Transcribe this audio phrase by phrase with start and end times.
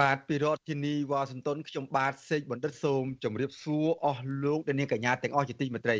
[0.00, 5.98] បាទពីរដ្ឋធានីវ៉ាស៊ីនតោនខ្ញុំបាទសេកបណ្ឌិតសូមជម្រាបសួរអស់លោកអ្នកនាងកញ្ញាទាំងអស់ជាទីមេត្រី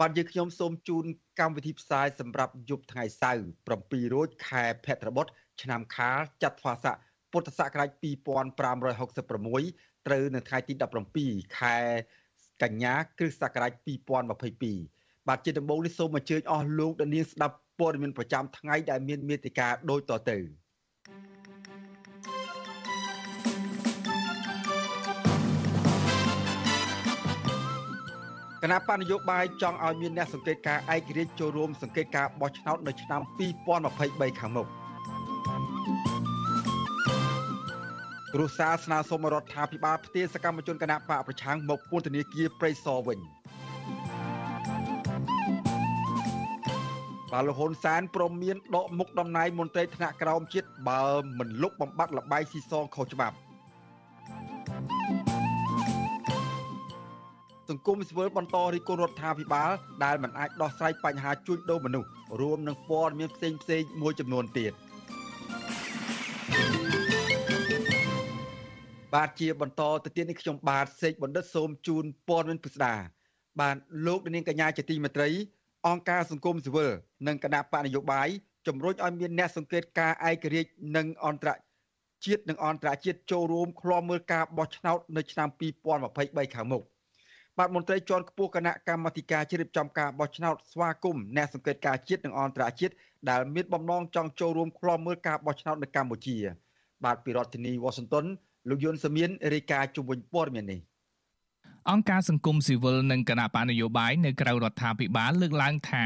[0.00, 1.04] បាទយើងខ្ញុំសូមជូន
[1.40, 3.44] កម្មវិធីផ្សាយសម្រាប់យប់ថ្ងៃសៅរ៍
[3.78, 5.26] 7រោចខែភទ្របទ
[5.62, 6.96] ឆ្នាំខាលចត្វាស័ក
[7.32, 10.74] ពុទ្ធសករាជ2566ត្រូវនៅថ្ងៃទី
[11.14, 11.76] 17ខែ
[12.62, 13.72] កញ្ញាគ្រិស្តសករាជ
[14.50, 20.38] 2022បាទជាដំបូងនេះសូមអញ្ជើញអស់លោកអ្នកនាងស្ដាប់ព័ត៌មានប្រចាំថ្ងៃដែលមានមេតិការដូចតទៅ
[28.62, 33.20] គណៈបញ្ញយោបាយចង់ឲ្យមានអ្នកសង្កេតការឯករាជ្យចូលរួមសង្កេតការបោះឆ្នោតនៅឆ្នាំ
[33.90, 34.66] 2023ខាងមុខ
[38.34, 43.18] គ្រូសាស្នើសុំរដ្ឋាភិបាលផ្ទេរសកម្មជនគណៈបកប្រឆាំងមកពន្ធនាគារព្រៃសរវិញ
[47.32, 51.04] បាទលោកហ៊ុនសែនព្រមមានដកមុខតំណែងមន្ត្រីថ្នាក់ក្រោមជាតិបើ
[51.38, 53.36] មិនលុបបំបាត់លបាយស៊ីសងខុសច្បាប់
[57.68, 59.70] សង្គមស៊ីវិលបន្តរិះគន់រដ្ឋាភិបាល
[60.04, 62.08] ដែលមិនអាចដោះស្រាយបញ្ហាជួញដូរមនុស្ស
[62.40, 64.72] រួមនឹងព័ត៌មានផ្សេងផ្សេងមួយចំនួនទៀត
[69.14, 72.94] បាទជាបន្តទៅទៀតនេះខ្ញុំបាទសេកបណ្ឌិតសូមជូនព័ត៌មានពិស្ដា
[73.60, 75.28] បាទលោកនាងកញ្ញាជាទីមេត្រី
[75.86, 76.90] អង្គការសង្គមស៊ីវិល
[77.26, 78.28] និងគណៈបកនយោបាយ
[78.66, 81.50] ជំរុញឲ្យមានអ្នកសង្កេតការឯករាជ្យនិងអន្តរ
[82.24, 85.48] ជាតិនិងអន្តរជាតិចូលរួមឃ្លាំមើលការបោះឆ្នោតនៅឆ្នាំ
[85.96, 86.84] 2023ខាងមុខ
[87.58, 92.94] បាទមន្ត្រីជាន់ខ្ពស់គណៈកម្មាធិការជ្រៀបចំការបោះឆ្នោតស្វាគមន៍អ្នកសង្កេតការជាតិនិងអន្តរជាតិ
[93.30, 96.36] ដែលមានបំណងចង់ចូលរួមឃ្លាំមើលការបោះឆ្នោតនៅកម្ពុជា
[97.04, 98.26] បាទពីរដ្ឋធានី Washington
[98.68, 100.80] លោកយុនសាមៀនរាយការណ៍ជុំវិញព័ត៌មាននេះ
[101.90, 106.04] អង្គការសង្គមស៊ីវិលនិងគណៈបកនយោបាយនៅក្រៅរដ្ឋាភិបាលលើកឡើងថា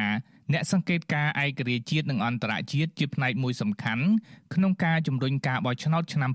[0.53, 4.05] អ្នកសង្កេតការឯករាជ្យជាតិនិងអន្តរជាតិជាផ្នែកមួយសំខាន់
[4.55, 6.31] ក្នុងការជំរុញការបោះឆ្នោតឆ្នាំ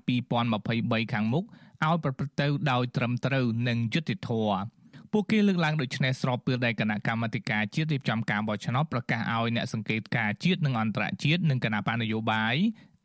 [0.55, 1.45] 2023ខាងមុខ
[1.85, 4.76] ឲ្យប្រព្រឹត្តទៅដោយត្រឹមត្រូវនិងយុត្តិធម៌
[5.11, 12.55] ពួកគេលើកឡើងដូចនេះស្របពេលដែលគណៈកម្មាធិការជាតិរៀបចំការបោះឆ្នោតប្រកាសឲ្យអ្នកសង្កេតការជាតិនិងអន្តរជាតិនិងគណៈបកនយោបាយ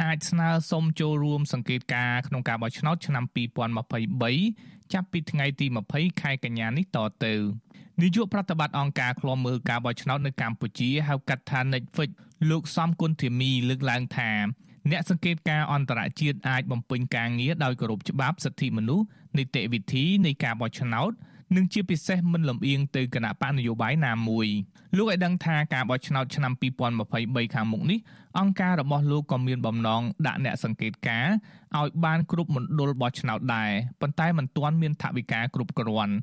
[0.02, 7.34] អាចស្នើសុំចូលរួមសង្កេតការក្នុងការបោះឆ្នោតឆ្នាំ2023ចាប់ពីថ្ងៃទី20ខែកញ្ញានេះតទៅ
[8.00, 12.10] នាយកប្រតិបត្តិអង្គការឃ្លាំមើលការបោះឆ្នោតនៅកម្ពុជាហៅកាត់ថា Netflix
[12.50, 14.30] លោកសំគុណធីមីលើកឡើងថា
[14.90, 19.06] អ្នកសង្កេតការអន្តរជាតិអាចបំពេញការងារដោយគោរពច្បាប់សិទ្ធិមនុស្ស
[19.38, 21.12] នីតិវិធីនៃការបោះឆ្នោត
[21.56, 24.48] និងជាពិសេសមិនលំអៀងទៅគណៈបកនយោបាយណាមួយ
[24.96, 26.52] លោកឲ្យដឹងថាការបោះឆ្នោតឆ្នាំ
[27.02, 27.98] 2023ខាងមុខនេះ
[28.38, 31.26] អង្គការរបស់លោកក៏មានបំណងដាក់អ្នកសង្កេតការ
[31.78, 33.70] ឲ្យបានគ្រប់មណ្ឌលបោះឆ្នោតដែរ
[34.00, 36.14] ប៉ុន្តែមិនទាន់មានថវិកាគ្រប់គ្រាន់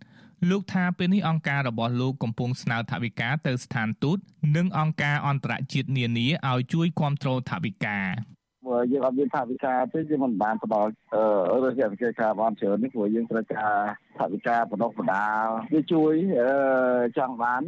[0.49, 4.17] លោកថាពេលនេះអង្គការរបស់លោកកំពុងស្នើថវិកាទៅស្ថានទូត
[4.55, 7.99] និងអង្គការអន្តរជាតិនានាឲ្យជួយគ្រប់គ្រងថវិកា
[8.91, 13.73] យើងអត់មានថាវិការទេយើងមិនបានផ្ដល់អឺរយៈវិការការបានច្រើននេះព្រោះយើងត្រូវការ
[14.17, 16.51] ថាវិការបណ្ដុះបណ្ដាលវាជួយអឺ
[17.17, 17.61] ចង់បាន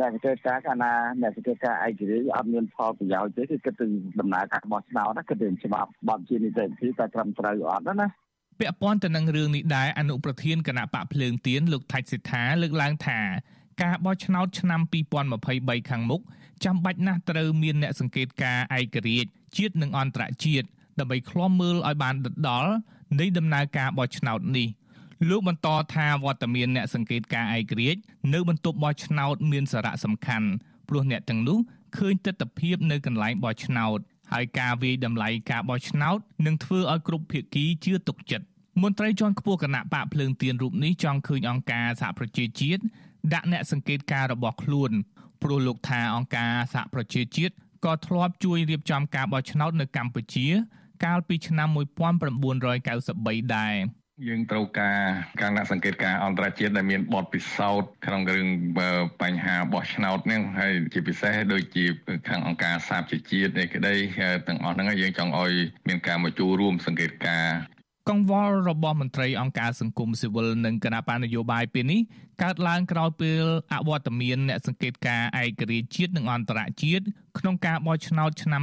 [0.00, 3.86] អ្នកវិការការកាលណាអ្នកវិការការឯករាជ្យអត់មានផលប្រយោជន៍ទេគឺគិតទៅ
[4.20, 8.08] ដំណើរការបោះឆ្នោតណាគិតទៅច្បាប់បទជានីតិវិធីតែត្រឹមត្រូវអត់ណា
[8.60, 13.20] ពាក់ព័ន្ធទៅនឹងរឿងនេះដែរអនុប្រធានគណៈបកភ្លើងទៀនលោកថាច់សិដ្ឋាលើកឡើងថា
[13.82, 14.80] ការបោះឆ្នោតឆ្នាំ
[15.34, 16.20] 2023ខាងមុខ
[16.64, 20.66] ចាំបាច់ណាស់ត្រូវមានអ្នកសង្កេតការឯករាជ្យជាតិនិងអន្តរជាតិ
[20.98, 22.72] ដើម្បីឃ្លាំមើលឲ្យបានដិតដល់
[23.20, 24.68] នៃដំណើរការបោះឆ្នោតនេះ
[25.28, 28.00] លោកបន្តថាវត្តមានអ្នកសង្កេតការឯករាជ្យ
[28.34, 30.48] នៅបន្ទប់បោះឆ្នោតមានសារៈសំខាន់
[30.88, 31.58] ព្រោះអ្នកទាំងនោះ
[31.96, 33.98] ឃើញទស្សនវិជ្ជានៅកន្លែងបោះឆ្នោត
[34.32, 38.46] ហើយការវាយតម្លៃការបោះឆ្នោតនឹងធ្វើឲ្យគ្រប់ភាគីជឿទុកចិត្ត
[38.82, 42.82] មន្ត្រីជាន់ខ្ពស់គណៈបកភ្លើងទៀនរូបនេះចង់ឃើញអង្គការសហប្រជាជាតិ
[43.34, 44.90] ដាក់អ្នកសង្កេតការរបស់ខ្លួន
[45.42, 47.54] ព្រោះលោកថាអង្គការសហប្រជាជាតិ
[47.84, 50.46] ក៏ធ្លាប់ជួយរៀបចំការបោះឆ្នោតនៅកម្ពុជា
[51.04, 53.76] កាលពីឆ្នាំ1993ដែរ
[54.28, 55.00] យើងត្រូវការ
[55.40, 58.48] ការដាក់សង្កេតការអន្តរជាតិដែលមានបទពិសោធន៍ក្នុងរឿង
[59.22, 61.84] បញ្ហាបោះឆ្នោតនេះហើយជាពិសេសដូចជា
[62.28, 63.94] ខាងអង្គការសហជីវជាតិនេះក្តី
[64.48, 65.52] ទាំងអស់ហ្នឹងយើងចង់ឲ្យ
[65.88, 67.46] មានការមកចូលរួមសង្កេតការ
[68.08, 72.00] កង្វល់របស់មន្ត្រីអង្គការសង្គមស៊ីវិលនិងគណៈបណ្ឌនយោបាយពេលនេះ
[72.42, 77.04] កើតឡើងក្រោយពេលអវត្តមានអ្នកសង្កេតការឯករាជ្យជាតិនិងអន្តរជាតិ
[77.38, 78.62] ក្នុងការបោះឆ្នោតឆ្នាំ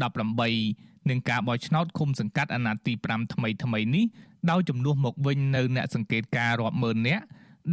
[0.00, 4.04] 2018និងការបោះឆ្នោតឃុំសង្កាត់អាណត្តិទី5ថ្មីថ្មីនេះ
[4.50, 7.24] ដោយជំនួសមកវិញនៅអ្នកសង្កេតការរាប់ម៉ឺននាក់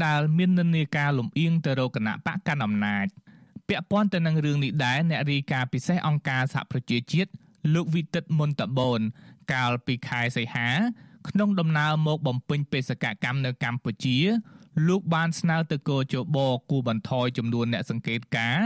[0.05, 3.07] ដែលមាននិន្នាការលំអៀងទៅរកគណៈបកកណ្ដាលអំណាច
[3.67, 7.31] ពាក់ព័ន្ធទៅនឹងរឿងនេះដែរអ្នករាយការណ៍ពិសេសអង្គការសហប្រជាជាតិ
[7.73, 9.01] លោកវិទិតមុនតបូន
[9.53, 10.69] កាលពីខែសីហា
[11.29, 14.17] ក្នុងដំណើរមកបំពេញបេសកកម្មនៅកម្ពុជា
[14.87, 16.37] លោកបានស្នើទៅកោជប
[16.69, 18.57] គូបន្ថយចំនួនអ្នកសង្កេតការ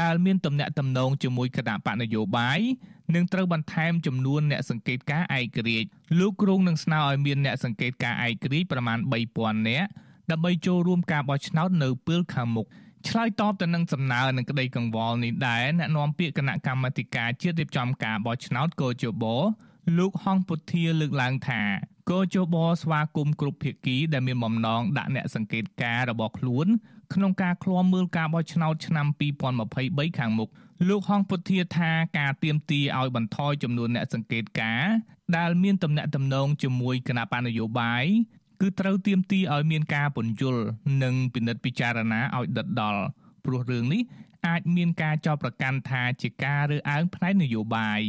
[0.00, 2.60] ដែលមានទំនាក់ទំនងជាមួយគណៈបកនយោបាយ
[3.14, 5.88] និងត្រូវបន្ថែមចំនួនអ្នកសង្កេតការឯករាជ្យ
[6.18, 8.98] លោកគ្រងនឹងស្នើឲ្យមានអ្នកសង្កេតការឯករាជ្យប្រមាណ
[9.32, 9.88] 3000នាក់
[10.30, 12.66] ដើម្បីចូលរួមការបោះឆ្នោតនៅពេលខាងមុខ
[13.08, 19.24] ឆ្លើយតបទៅនឹងសំណើនឹងក្តីកង្វល់នេះដែរអ្នកនាំពាក្យគណៈកម្មាធិការជាតិរៀបចំការបោះឆ្នោតកោជប
[19.96, 21.62] លោកហងពុធាលើកឡើងថា
[22.10, 26.66] កោជបស្វាគមន៍គ្រប់ភាគីដែលមានបំណងដាក់អ្នកសង្កេតការរបស់ខ្លួន
[27.14, 29.06] ក្នុងការឃ្លាំមើលការបោះឆ្នោតឆ្នាំ
[29.62, 30.48] 2023ខាងមុខ
[30.88, 34.84] លោកហងពុធាថាការទៀមទីឲ្យបន្ថយចំនួនអ្នកសង្កេតការ
[35.36, 38.04] ដែលមានតំណែងតំណងជាមួយគណៈបណ្ឌនយោបាយ
[38.60, 40.62] គឺត្រូវទៀមទីឲ្យមានការពន្យល់
[41.02, 43.02] និងពិនិត្យពិចារណាឲ្យដិតដល់
[43.44, 44.02] ព្រោះរឿងនេះ
[44.46, 48.02] អាចមានការចោទប្រកាន់ថាជាការរើសអើងផ្នែកនយោបាយ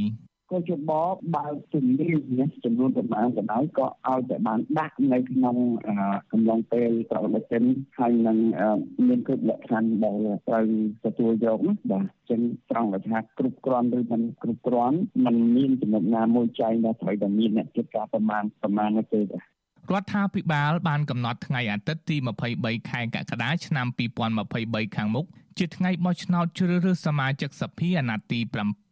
[0.49, 5.55] ក៏ជាបបបើកជំនាញនេះចំនួនប្រមាណក៏ដោយក៏ឲ្យតែបានដាក់នៅក្នុង
[6.31, 7.63] កំឡុងពេលប្រវត្តិសិន
[7.99, 8.37] ហើយនឹង
[9.07, 10.17] មានគ្រប់លក្ខខណ្ឌដែល
[10.47, 10.65] ត្រូវ
[11.05, 12.41] ទទួលយកណាបាទចឹង
[12.71, 19.43] ត្រង់ថាគ្រប់គ្រាន់ឬមិនគ្រប់គ្រាន់มันមានចំណុចណាមួយចែងថាត្រូវតែមានអ្នកចិត្តការប្រមាណប្រមាណនោះទេបាទ
[19.93, 22.15] រដ្ឋាភិបាលបានកំណត់ថ្ងៃអាទិត្យទី
[22.53, 23.87] 23ខែកក្កដាឆ្នាំ
[24.41, 25.25] 2023ខាងមុខ
[25.57, 28.39] ជាថ្ងៃបោះឆ្នោតជ្រើសរើសសមាជិកសភាអាណត្តិ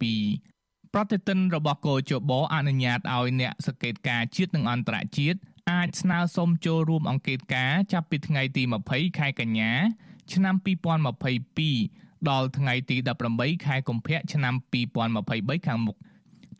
[0.03, 0.56] ទី7
[0.99, 5.39] ប្រតិទិនរបស់កោជបអនុញ្ញាតឲ្យអ្នកសង្កេតការជាតិនិងអន្តរជាតិ
[5.71, 9.71] អាចស្នើសុំចូលរួមអង្កេតការចាប់ពីថ្ងៃទី20ខែកញ្ញា
[10.33, 10.55] ឆ្នាំ
[11.41, 12.97] 2022ដល់ថ្ងៃទី
[13.31, 14.53] 18ខែកុម្ភៈឆ្នាំ
[15.11, 15.97] 2023ខាងមុខ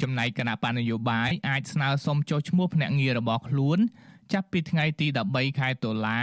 [0.01, 3.79] ចំណែកគណៈបណ្ឌនយោបាយអាចស្នើសុំចុះឈ្មោះភ្នាក់ងាររបស់ខ្លួន
[4.33, 6.19] ចាប់ពីថ្ងៃទី13ខែតុលា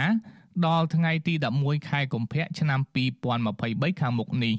[0.65, 2.79] ដល់ថ្ងៃទី11ខែកុម្ភៈឆ្នាំ
[3.39, 4.55] 2023ខាងមុខនេះ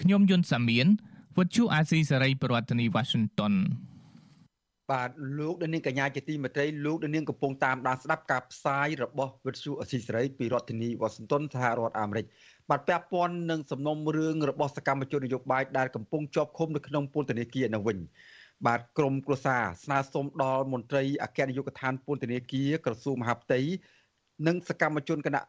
[0.00, 0.88] ខ្ញុំយុនសាមៀន
[1.38, 3.54] វិទ្យុអាស៊ីសេរីប្រធានាធិបតី Washington
[4.92, 12.26] បាទលោកដានាងកញ្ញាជាទីមេត្រីលោកដានាងកំពុងតាមដានស្ដាប់ការផ្សាយរបស់វិទ្យុអស៊ីសេរីពីរដ្ឋធានី Washington សហរដ្ឋអាមេរិក
[12.70, 17.98] បាទពាក់ព័ន្ធនឹងសំណុំរឿងរបស់សកម្មជននយោបាយដែលកំពុងជាប់ឃុំនៅក្នុងពន្ធនាគារនៅវិញ
[18.66, 23.60] បាទក្រមគ្រួសារស្នើសុំដល់មន្ត្រីអគ្គនាយកដ្ឋានពន្ធនាគារក្រសួងមហាផ្ទៃ
[24.46, 25.42] និងសកម្មជនគណៈ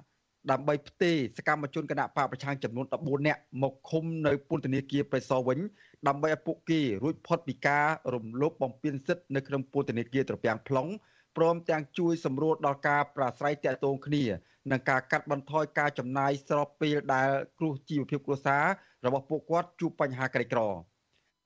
[0.51, 5.59] ដើម្បីផ្ទេរសកម្មជនគណៈបកប្រឆាំងចំនួន14នាក់មកឃុំនៅពន្ធនាគារប្រៃសណវិញ
[6.07, 10.89] ដើម្បីឲ្យពួកគេរួចផុតពីការរំលោភបំពានសិទ្ធិនៅក្នុងពន្ធនាគារត្រពាំង plong
[11.37, 14.23] ព្រមទាំងជួយសម្រួលដល់ការប្រាស្រ័យទាក់ទងគ្នា
[14.71, 17.29] និងការកាត់បន្ថយការចំណាយស្របពេលដែល
[17.59, 18.63] គ្រោះជីវភាពគ្រួសារ
[19.05, 20.61] របស់ពួកគាត់ជួបបញ្ហាក្រីក្រ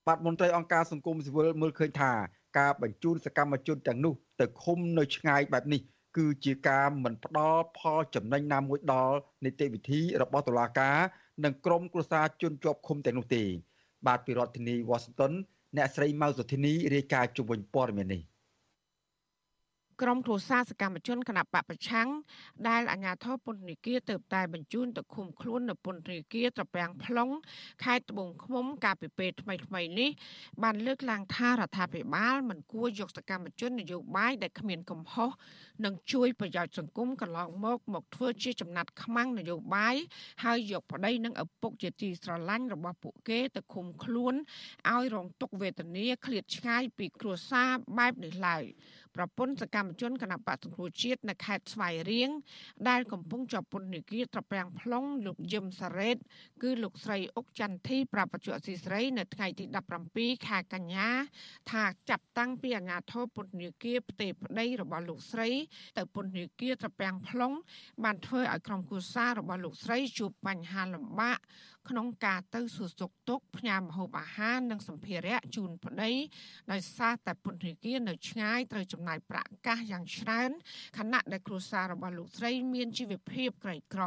[0.08, 2.12] បាទមន្ត្រីអង្គការសង្គមស៊ីវិលមើលឃើញថា
[2.60, 5.82] ការបញ្ជូនសកម្មជនទាំងនោះទៅឃុំនៅឆ្ងាយបែបនេះ
[6.18, 10.98] គឺជាការមិនផ្ដល់ផលចំណេញណាមួយដល់នីតិវិធីរបស់តុលាការ
[11.44, 13.44] និងក្រមគ្រួសារជនជាប់ឃុំទាំងនោះទេ
[14.08, 15.34] បាទពីរដ្ឋធានី Washington
[15.78, 18.22] អ្នកស្រីម៉ៅសុធីនីរាយការណ៍ជុំវិញព័ត៌មាននេះ
[20.02, 22.08] ក្រុមគ្រួសារសកម្មជនគណៈបពប្រឆាំង
[22.70, 27.34] ដែលអាជ្ញាធរពន្ធនាគារទៅតែបញ្ជូនទៅឃុំខ្លួននៅពន្ធនាគារត្រពាំង plong
[27.84, 30.10] ខេត្តត្បូងឃ្មុំកាលពីពេលថ្មីៗនេះ
[30.64, 35.30] បានលើកឡើងថារដ្ឋាភិបាលមិនគួរយកសកម្មជននយោបាយដែលគ្មានកំហុស
[35.86, 39.96] និងជួយប្រយោជន៍សង្គមកន្លងមកមកធ្វើជាចំណាត់ខ្មាំងនយោបាយ
[40.44, 44.34] ហើយយកប្តីនិងឪពុកជាទីស្រឡាញ់របស់ពួកគេទៅឃុំខ្លួន
[44.92, 48.66] ឲ្យរងទុក្ខវេទនាឃ្លាតឆ្ងាយពីគ្រួសារបែបនេះឡើយ
[49.16, 52.30] ប្រពន្ធសកម្មជនគណបកសង្គ្រោះជាតិនៅខេត្តស្វាយរៀង
[52.90, 56.18] ដែលកំពុងជាប់ពន្ធនាគារត្រពាំង plong លោកយឹមសារ៉េត
[56.62, 59.66] គឺលោកស្រីអុកចន្ទធីប្រាប់បច្ចុប្បន្នស៊ីស្រីនៅថ្ងៃទី
[60.08, 61.10] 17ខែកញ្ញា
[61.72, 65.50] ថាចាប់តាំងពីអាញាធរពន្ធនាគារផ្ទេប្តីរបស់លោកស្រី
[65.98, 67.56] ទៅពន្ធនាគារត្រពាំង plong
[68.04, 71.40] បានធ្វើឲ្យក្រុមគូសាររបស់លោកស្រីជួបបញ្ហាលំបាក
[71.90, 76.12] ក្នុងការទៅសួរសុខទុក្ខផ្ញើម្ហូបអាហារនិងសម្ភារៈជូនប្តី
[76.72, 80.52] ដោយសារតែពន្ធនាគារនៅឆ្ងាយត្រូវចំណាយប្រាក់កាសយ៉ាងច្រើន
[80.98, 84.04] ខណៈដែលគ្រួសាររបស់លោកស្រីមានជីវភាពក្រីក្រ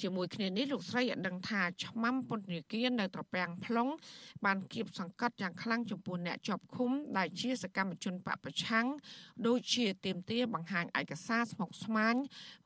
[0.00, 3.90] ជាមួយគ្នានេះលោកស្រីឲ្យដឹងថាឆ្មាំពន្ធនាគារនៅត្រពាំង plong
[4.44, 8.86] បានគៀបសង្កត់យ៉ាងខ្លាំងចំពោះអ្នកជាប់ឃុំដែលជាសកម្មជនបពប្រឆាំង
[9.46, 12.14] ដូចជាទៀមទាបង្ហាញឯកសារស្មុគស្មាញ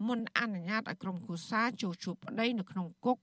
[0.06, 3.18] មុនអនុញ្ញាតឲ្យក្រុមគូសាចូលជួបប្តីនៅក្នុងគុក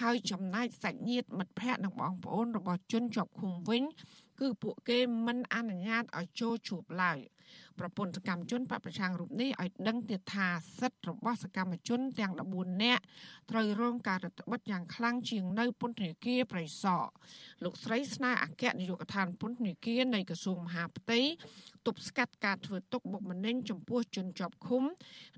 [0.00, 3.82] ហើយចំណាយសាច់ញាតិមិត្តភ័ក្តិនិងបងប្អូនរបស់ជនជាប់ឃុំវិញ
[4.40, 7.18] គឺពួកគេមិនអនុញ្ញាតឲ្យចូលជួបឡើយ
[7.80, 13.02] ប្រពន្ធសកម្មជនបពប្រឆាំងរូបនេះឲ្យដឹងទៀតថាសិទ្ធិរបស់សកម្មជនទាំង14នាក់
[13.50, 17.08] ត្រូវរងការរឹតបន្តឹងយ៉ាងខ្លាំងជាងនៅពន្ធនាគារប្រៃសណ
[17.64, 21.20] លោកស្រីស្នើអគ្គនាយកដ្ឋានពន្ធនាគារនៃក្រសួងមហាផ្ទៃ
[21.86, 24.82] ទប់ស្កាត់ការធ្វើទុកបុកម្នេញចំពោះជនជាប់ឃុំ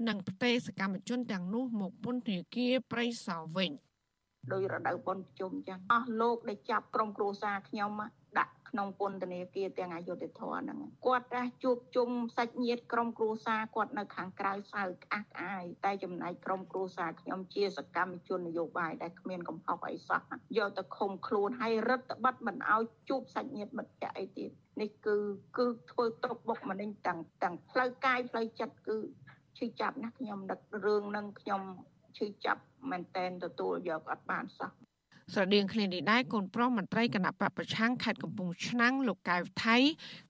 [0.09, 3.73] និងផ្ទេរសកម្មជនទាំងនោះមកពន្ធនាគារប្រៃសណវិញ
[4.53, 7.91] ដោយរដូវបុណ្យជុំចឹងអស់លោកដែលចាប់ក្រុមគ្រួសារខ្ញុំ
[8.39, 20.21] ដាក់ក្នុងពន្ធនាគារទាំងអយុធធរហ្នឹងគាត់តែជួបជុំសាច់ញាតិក្រុមគ្រួសារគាត់នៅខាងក្រៅសៅក្អាក់ក្អាយតែចំណែកក្រុមគ្រួសារខ្ញុំជាសកម្មជននយោបាយដែលគ្មានកំហុសអីសោះ
[20.59, 25.17] យកទៅឃុំខ្លួនហើយរឹតបន្តឹងមិនឲ្យជួបសាច់ញាតិមិត្តភក្តិអីទៀតនេះគឺ
[25.59, 28.99] គឺធ្វើទុកបុកម្នេញទាំងទាំងផ្លូវកាយផ្លូវចិត្តគឺ
[29.59, 31.63] ឈឺចាប់ណាស់ខ្ញុំដឹករឿងនឹងខ្ញុំ
[32.19, 34.73] ឈឺចាប់មែនតែនទទួលយកអត់បានសោះ
[35.33, 39.77] ស្រដៀងគ្នានេះដែរកូនប្រុសមន្ត្រីគណៈបពប្រឆាំងខេត្តកំពង់ឆ្នាំងលោកកៅថៃ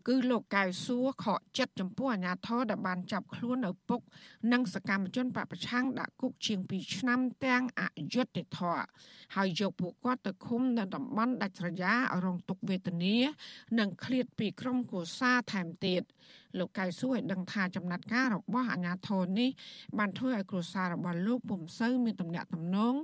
[0.08, 4.00] គឺលោកកៅសួរខកចិត្តចំពោះអាញាធរដែលបានចាប់ខ្លួនឪពុក
[4.52, 7.82] និងសកម្មជនបពប្រឆាំងដាក់គុកជាង2ឆ្នាំទាំងអ
[8.14, 8.86] យុត្តិធម៌
[9.36, 13.16] ហើយយកពួកគាត់ទៅឃុំនៅតំបន់ដាច់ស្រយាលរងទុក្ខវេទនា
[13.78, 16.02] និងឃ្លាតពីក្រុមគូសាថែមទៀត
[16.58, 19.50] លោកកៅស៊ូឲ្យដឹងថាចំណាត់ការរបស់អាជ្ញាធរនេះ
[19.98, 22.94] បានធ្វើឲ្យគ្រួសាររបស់លោកពុំសូវមានទំនាក់ទំនង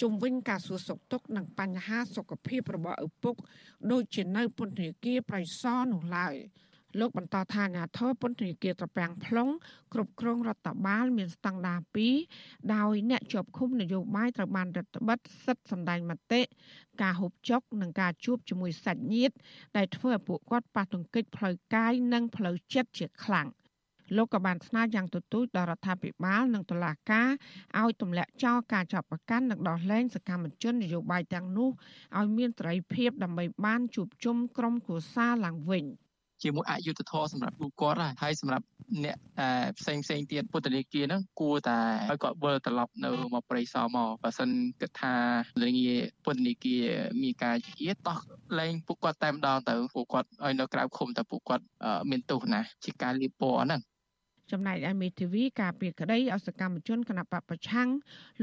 [0.00, 3.34] ជុំវិញការសួរសុខទុក្ខនិងបញ្ហាសុខភាពរបស់ឪពុក
[3.92, 6.34] ដូចជានៅពន្ធនាគារប្រៃសណនោះឡើយ
[7.00, 9.52] លោកបន្តថាអាញាធរពន្ធនាគារត្រពាំង plong
[9.92, 11.80] គ្រប់គ្រងរដ្ឋបាល មានស្តង់ដារ
[12.26, 16.42] 2ដោយអ្នកជាប់ឃុំនយោបាយត្រូវបានរដ្ឋបិទសិទ្ធិសម្ដែងមតិ
[17.02, 19.34] ការហូបចុកនិងការជួបជាមួយសាច់ញាតិ
[19.76, 23.48] ដែលធ្វើឲ្យពួកគាត់ប៉ះទង្គិចផ្លូវកាយនិងផ្លូវចិត្តជាខ្លាំង
[24.16, 27.28] លោកក៏បានស្នើយ៉ាងទទូចដល់រដ្ឋាភិបាលនិងតុលាការ
[27.80, 31.70] ឲ្យទម្លាក់ចោលការចាប់ប្រកាន់និងដោះលែងសកម្មជននយោបាយទាំងនោះ
[32.18, 35.86] ឲ្យមានសេរីភាពដើម្បីបានជួបជុំក្រុមគ្រួសារឡើងវិញ។
[36.44, 38.64] ជាមួយអយុធធម៌សម្រាប់ពួកគាត់ហើយសម្រាប់
[39.04, 39.16] អ្នក
[39.78, 41.78] ផ្សេងផ្សេងទៀតពុទ្ធនីគាហ្នឹងគួរតែ
[42.10, 45.14] ឲ្យគាត់វិលត្រឡប់នៅមកប្រៃសមកបើសិនគិតថា
[45.62, 45.90] លងា
[46.24, 46.78] ពុទ្ធនីគា
[47.22, 48.18] មានការជាតោះ
[48.58, 51.64] លែងពួកគាត់តែម្ដងទៅពួកគាត់ឲ្យនៅក្រៅឃុំតែពួកគាត់
[52.10, 53.80] មានទោសណាជាការលៀបពណ៌ហ្នឹង
[54.52, 57.88] ចំណែកឯមេធាវីការពីក្តីអសកម្មជនគណបកប្រឆាំង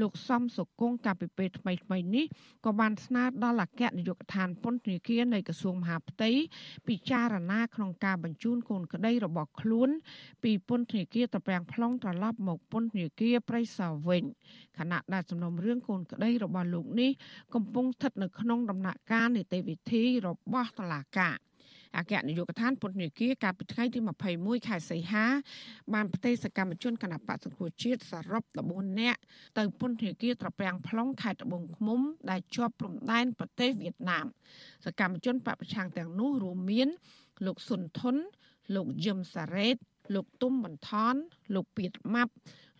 [0.00, 2.26] លោកសំសុគង្គកាលពីពេលថ្មីថ្មីនេះ
[2.64, 6.30] ក៏បានស្នើដល់អគ្គនាយកដ្ឋានពន្ធនាគារនៃក្រសួងមហាផ្ទៃ
[6.88, 9.90] ពិចារណាក្នុងការបញ្ជូនកូនក្តីរបស់ខ្លួន
[10.42, 14.22] ពីពន្ធនាគារត្រពាំង plong ត្រឡប់មកពន្ធនាគារព្រៃសរវិញ
[14.78, 17.10] ខណៈដែលសំណុំរឿងកូនក្តីរបស់លោកនេះ
[17.54, 21.36] កំពុងស្ថិតនៅក្នុងដំណាក់កាលនីតិវិធីរបស់តុលាការ។
[21.96, 23.98] អគ្គនាយកដ្ឋានពន្ធនាគារកាលពីថ្ងៃទី
[24.34, 25.24] 21ខែសីហា
[25.94, 29.20] បានផ្ទេរសកម្មជនគណបកសង្គ្រោះជាតិសរុប14នាក់
[29.58, 34.26] ទៅពន្ធនាគារត្រពាំង plong ខេត្តត្បូងឃ្មុំ ដែលជាប់ព្រំដែនប្រទេសវៀតណាម
[34.84, 36.88] សកម្មជនបពប្រឆាំងទាំងនោះរួមមាន
[37.46, 38.16] លោកសុនធុន
[38.74, 39.76] លោកយឹមសារ៉េត
[40.14, 41.14] លោកទុំបន្ថន
[41.54, 42.32] លោកពៀតម៉ាប់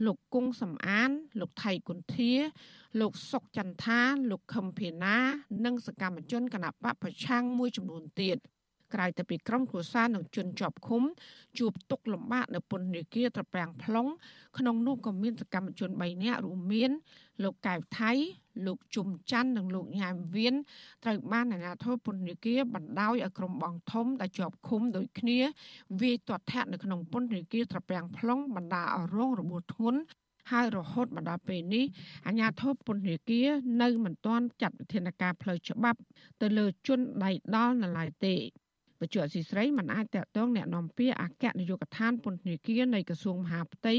[0.07, 2.33] លោកគង់សំអាន លោកថៃគុន្ធា
[3.01, 4.01] លោកសុកចន្ទថា
[4.31, 5.17] លោកខឹមភេណា
[5.65, 8.39] និងសកម្មជនគណបកប្រឆាំងមួយចំនួនទៀត
[8.95, 11.03] ក្រៅទៅពីក្រុមគ្រួសារនិងជនជាប់ឃុំ
[11.59, 14.11] ជួបទុកលំបាកនៅពន្ធនាគារត្រពាំង plong
[14.59, 16.91] ក្នុងនោះក៏មានសកម្មជន3នាក់រួមមាន
[17.43, 18.13] លោកកៅថៃ
[18.67, 20.55] លោកជុំច័ន្ទនិងលោកញ៉ាមវៀន
[21.05, 25.39] ត្រូវបានអាជ្ញាធរពន្ធនាគារបណ្ដោយឲ្យក្រុមបងធំដែលជាប់ឃុំដូចគ្នា
[26.01, 30.01] វាយទាត់ធាក់នៅក្នុងពន្ធនាគារត្រពាំង plong បណ្ដាឲ្យរងរបួសធ្ងន់
[30.51, 31.85] ហើយរហូតមកដល់ពេលនេះ
[32.27, 33.49] អាជ្ញាធរពន្ធនាគារ
[33.83, 36.01] នៅមិនទាន់ចាត់វិធានការផ្លូវច្បាប់
[36.41, 38.35] ទៅលើជនដៃដល់នៅឡើយទេ
[39.02, 43.96] បច្ចុប្បន្នស៊ីស្រីមិនអាចតកតងแนะនាំពាក្យអគ្គនាយកដ្ឋានពន្ធនាគារនៃក្រសួងមហាផ្ទៃ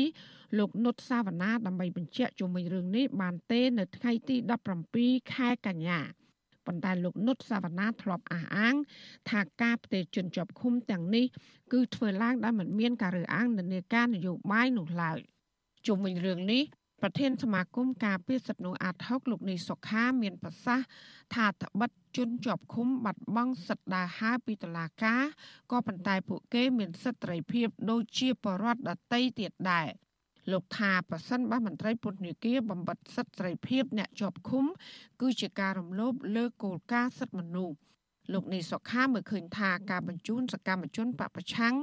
[0.59, 4.37] លោកនុតសាវណ្ណាដើម្បីបញ្ជាក់ជុំវិញរឿងនេះបានទេនៅថ្ងៃទី
[4.85, 6.01] 17ខែកញ្ញា
[6.67, 8.75] ប៉ុន្តែលោកនុតសាវណ្ណាធ្លាប់អះអាង
[9.31, 11.27] ថាការផ្ទេរជនជាប់ឃុំទាំងនេះ
[11.73, 15.19] គឺធ្វើឡើងដោយមិនមានការរើសអើងនានាការនយោបាយនោះឡើយ
[15.87, 16.63] ជុំវិញរឿងនេះ
[17.03, 20.87] ប្រធានសមាគមការពារសិទ្ធិមនុស្សអាត6លោកនីសុខាមានប្រសាសន៍
[21.35, 25.24] ថាត្បិត ជនជាប់ឃុំបាត់បង់សិទ្ធិដើរហើរពីតុលាការ
[25.72, 29.88] ក៏ប៉ុន្តែពួកគេមានសិទ្ធិសេរីភាពដូចជាបរដ្ឋដតីទៀតដែរ
[30.52, 34.66] លោកថាប្រសិនបើមន្ត្រីពន្ធនាគារបំបត្តិសិទ្ធិសេរីភាពអ្នកជាប់ឃុំ
[35.22, 37.76] គឺជាការរំលោភលើគោលការណ៍សិទ្ធិមនុស្ស
[38.32, 41.76] លោកនីសុខាមើលឃើញថាការបញ្ជូនសកម្មជនបពប្រឆាំង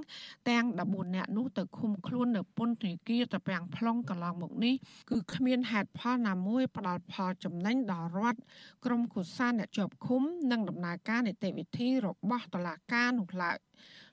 [0.50, 4.74] ទាំង14នាក់នោះទៅឃុំខ្លួននៅពន្ធនាគារត្រពាំង plong កន្លងមកនេះ
[5.10, 8.40] គឺគ្មានហេតុផលណាមួយផ្ដល់ផលចំណេញដល់រដ្ឋ
[8.84, 13.58] ក្រុមគូសាអ្នកជាប់ឃុំនិងដំណើរការនីតិវិធីរបស់តុលាការនោះឡើយ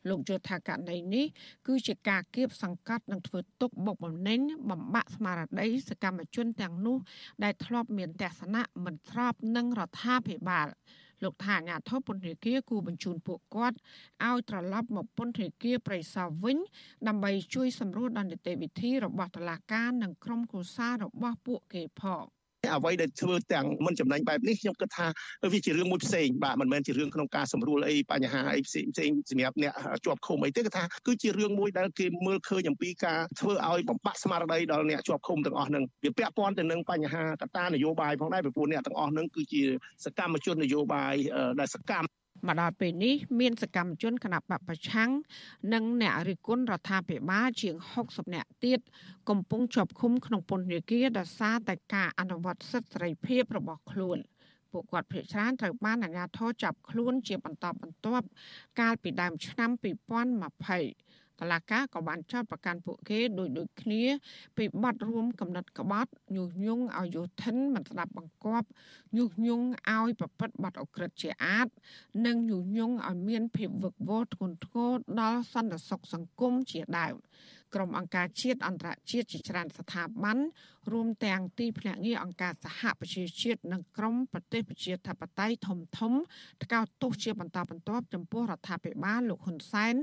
[0.10, 1.26] លោកយល់ថាករណីនេះ
[1.68, 6.98] គឺជាការគៀបសង្កត់និងធ្វើទុកបុកម្នេញបំបាក់ស្មារតីសកម្មជនទាំងនោះ
[7.44, 10.68] ដែលធ្លាប់មានទស្សនៈមិនស្របនឹងរដ្ឋាភិបាល
[11.24, 13.78] លោកថាអាញាធិបពន្ធនាគារគូបញ្ជូនពួកគាត់
[14.26, 16.58] ឲ្យត្រឡប់មកពន្ធនាគារប្រៃសណវិញ
[17.08, 22.24] ដើម្បីជួយសម្រួលដល់នីតិវិធីរបស់តុលាការនិងក្រុមគ្រួសាររបស់ពួកគេផង
[22.74, 25.08] អ្វីដែលធ្វើទាំងមិនចំណេញបែបនេះខ្ញុំគិតថា
[25.54, 29.74] វាជារឿងមួយផ្សេងបាទមិនមែនជារឿងក្នុងការសម្រួលអីបញ្ហាអីផ្សេងផ្សេងសម្រាប់អ្នក
[30.06, 39.62] ជាប់ឃុំអីទេគឺថាគឺជារឿងមួយដែលគេមើលឃើញអំពីការធ្វើឲ្យបំផាក់ស្មារតីដល់អ្នកជាប់ឃុំទាំងអស់ហ្នឹងវាពាក់ព័ន្ធទៅនឹងបញ្ហាកត្តានយោបាយផងដែរពីព្រោះអ្នកទាំងអស់ហ្នឹងគឺជា
[40.06, 41.14] សកម្មជននយោបាយ
[41.60, 42.08] ដែលសកម្ម
[42.46, 45.10] មកដល់ពេលនេះមានសកម្មជនគណៈបពប្រឆាំង
[45.74, 47.76] និងអ្នករិះគន់រដ្ឋាភិបាលជាង
[48.06, 48.80] 60នាក់ទៀត
[49.30, 54.18] កំពុងជាប់ឃុំក្នុងពន្ធនាគារដោយសារតែការអនុវត្តសិទ្ធិសេរីភាពរបស់ខ្លួន
[54.72, 58.26] ពួកគាត់ភ័យច្រើនត្រូវបានអាជ្ញាធរចាប់ខ្លួនជាបន្តបន្ទាប់
[58.80, 59.70] កាលពីដើមឆ្នាំ
[60.46, 61.07] 2020
[61.40, 64.04] តឡាកាក៏បានចោទប្រកាន់ពួកគេដោយដូចគ្នា
[64.58, 68.68] ពីបទរួមកំណត់ក្បត់ញុះញង់ឲ្យយុធិនមិនស្ដាប់បង្គាប់
[69.18, 71.68] ញុះញង់ឲ្យប្រព្រឹត្តបទអក្រិតជាអាត
[72.26, 77.16] និងញុះញង់ឲ្យមានភាពវឹកវរធ្ងន់ធ្ងរដល់សន្តិសុខសង្គមជាដើម
[77.74, 80.38] ក្រុមអង្គការជាតិអន្តរជាតិជាច្រើនស្ថាប័ន
[80.92, 86.14] រួមទាំងទីភ្នាក់ងារអង្គការសហប្រជាជាតិនិងក្រុមប្រទេសប្រជាធិបតេយ្យធំធំ
[86.64, 89.96] ថ្កោលទោសជាបន្តបន្ទាប់ចំពោះរដ្ឋាភិបាលលោកហ៊ុនសែន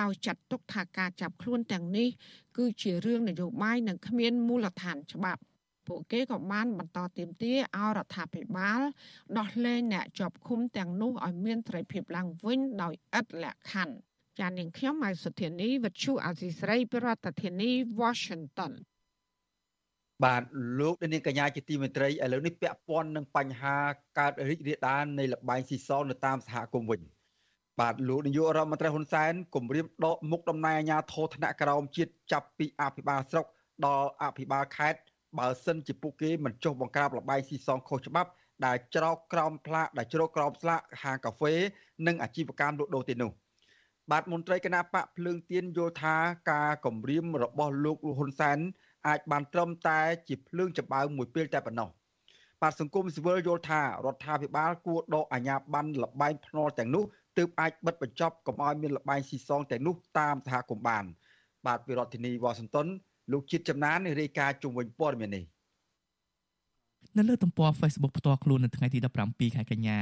[0.00, 2.08] ដោយចាត់ទុកថាការចាប់ខ្លួនទាំងនេះ
[2.56, 5.42] គឺជារឿងនយោបាយនិងគ្មានមូលដ្ឋានច្បាប់
[5.86, 8.80] ពួកគេក៏បានបន្តទៀមទាឲ្យរដ្ឋាភិបាល
[9.38, 13.96] ដោះលែងអ្នកជាប់ឃុំទាំងនោះឲ្យមានត្រីភាពឡើងវិញដោយឥតលក្ខខណ្ឌ
[14.40, 18.72] ចានាងខ្ញុំម៉ៃសុធានីវិទ្យុអាស៊ីស្រីប្រធានាធិបតី Washington
[20.24, 20.42] បាទ
[20.80, 23.76] លោកនាងកញ្ញាជាទីមេត្រីឥឡូវនេះពាក់ព័ន្ធនឹងបញ្ហា
[24.18, 27.00] កើតរីករាលដាលនៃលបែងស៊ីសងនៅតាមសហគមន៍វិញ
[27.80, 33.46] បាទលោកនាយករដ្ឋមន្ត្រីហ៊ុនសែនគម្រាមដកមុខតំណែងអាជ្ញាធរថ្នាក់ក្រោមជាតិចាប់ពីអភិបាលស្រុក
[33.86, 35.00] ដល់អភិបាលខេត្ត
[35.38, 38.30] បើសិនជាពួកគេមិនចុះបង្ក្រាបលបែងស៊ីសងខុសច្បាប់
[38.66, 41.54] ដែលច្រកក្រោមផ្លាកដែលជ្រកក្រោមស្លាកហាងកាហ្វេ
[42.06, 43.30] និងអាជីវកម្មលក់ដូរទីនោះ
[44.12, 46.16] បាទមន្ត្រីគណៈបកភ្លើងទៀនយល់ថា
[46.50, 48.58] ការគម្រាមរបស់លោកហ៊ុនសែន
[49.08, 51.88] អាចបានត្រឹមតែជាភ្លើងចម្បើងមួយពេលតែប៉ុណ្ណោះ
[52.62, 57.04] បាទសង្គមស៊ីវិលយល់ថារដ្ឋាភិបាលគួរដកអាជ្ញាប័ណ្ណលបែងភ្នាល់ទាំងនោះ
[57.38, 61.04] ទើបអាចបិទបញ្ចប់កុំឲ្យមានលបែងស៊ីសងទាំងនោះតាមសហគមន៍បាន
[61.66, 62.86] បាទពីរដ្ឋធានីវ៉ាស៊ីនតោន
[63.32, 65.44] លោកជាតិចំណានរាយការណ៍ជុំវិញព័ត៌មាននេះ
[67.16, 68.98] នៅលើទំព័រ Facebook ផ្ទាល់ខ្លួននៅថ្ងៃទី
[69.28, 69.98] 17ខែកញ្ញា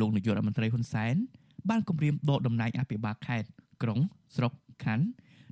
[0.00, 1.16] លោកនាយករដ្ឋមន្ត្រីហ៊ុនសែន
[1.70, 3.48] បានគម្រាមដកតំណែងអភិបាលខេត្ត
[3.82, 3.98] ក្រុង
[4.36, 4.52] ស្រុក
[4.84, 5.06] ខណ្ឌ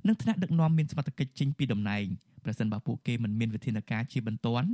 [0.07, 2.05] និងថ្នាក់ដឹកនាំមានសមត្ថកិច្ចចេញពីតំណែង
[2.43, 4.67] ប្រសិនបើពួកគេមិនមានវិធានការជាបន្ទាន់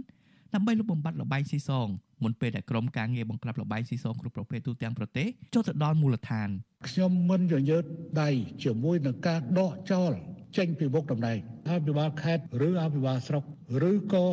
[0.53, 1.87] ដើម្បីលុបបំបាត់លបែងស៊ីសង
[2.23, 6.49] មុនពេលដែលក្រុមការងារបង្ក្រាបលបែងស៊ីសងគ្រប់ប្រភេទទូទាំងប្រទេសចុះទៅដល់មូលដ្ឋាន
[6.87, 7.83] ខ្ញុំមិនញញើត
[8.21, 8.29] ដៃ
[8.63, 10.11] ជាមួយនឹងការដកចោល
[10.57, 11.37] ចេញពីមុខតំណែង
[11.69, 13.43] អភិបាលខេត្តឬអភិបាលស្រុក
[13.89, 14.27] ឬក៏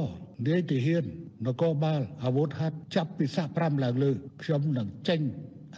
[0.47, 1.05] នាយទាហាន
[1.47, 5.21] នគរបាលអាវុធហត្ថចាប់ពីសាក់5ឡើងលើខ្ញុំនឹងចេញ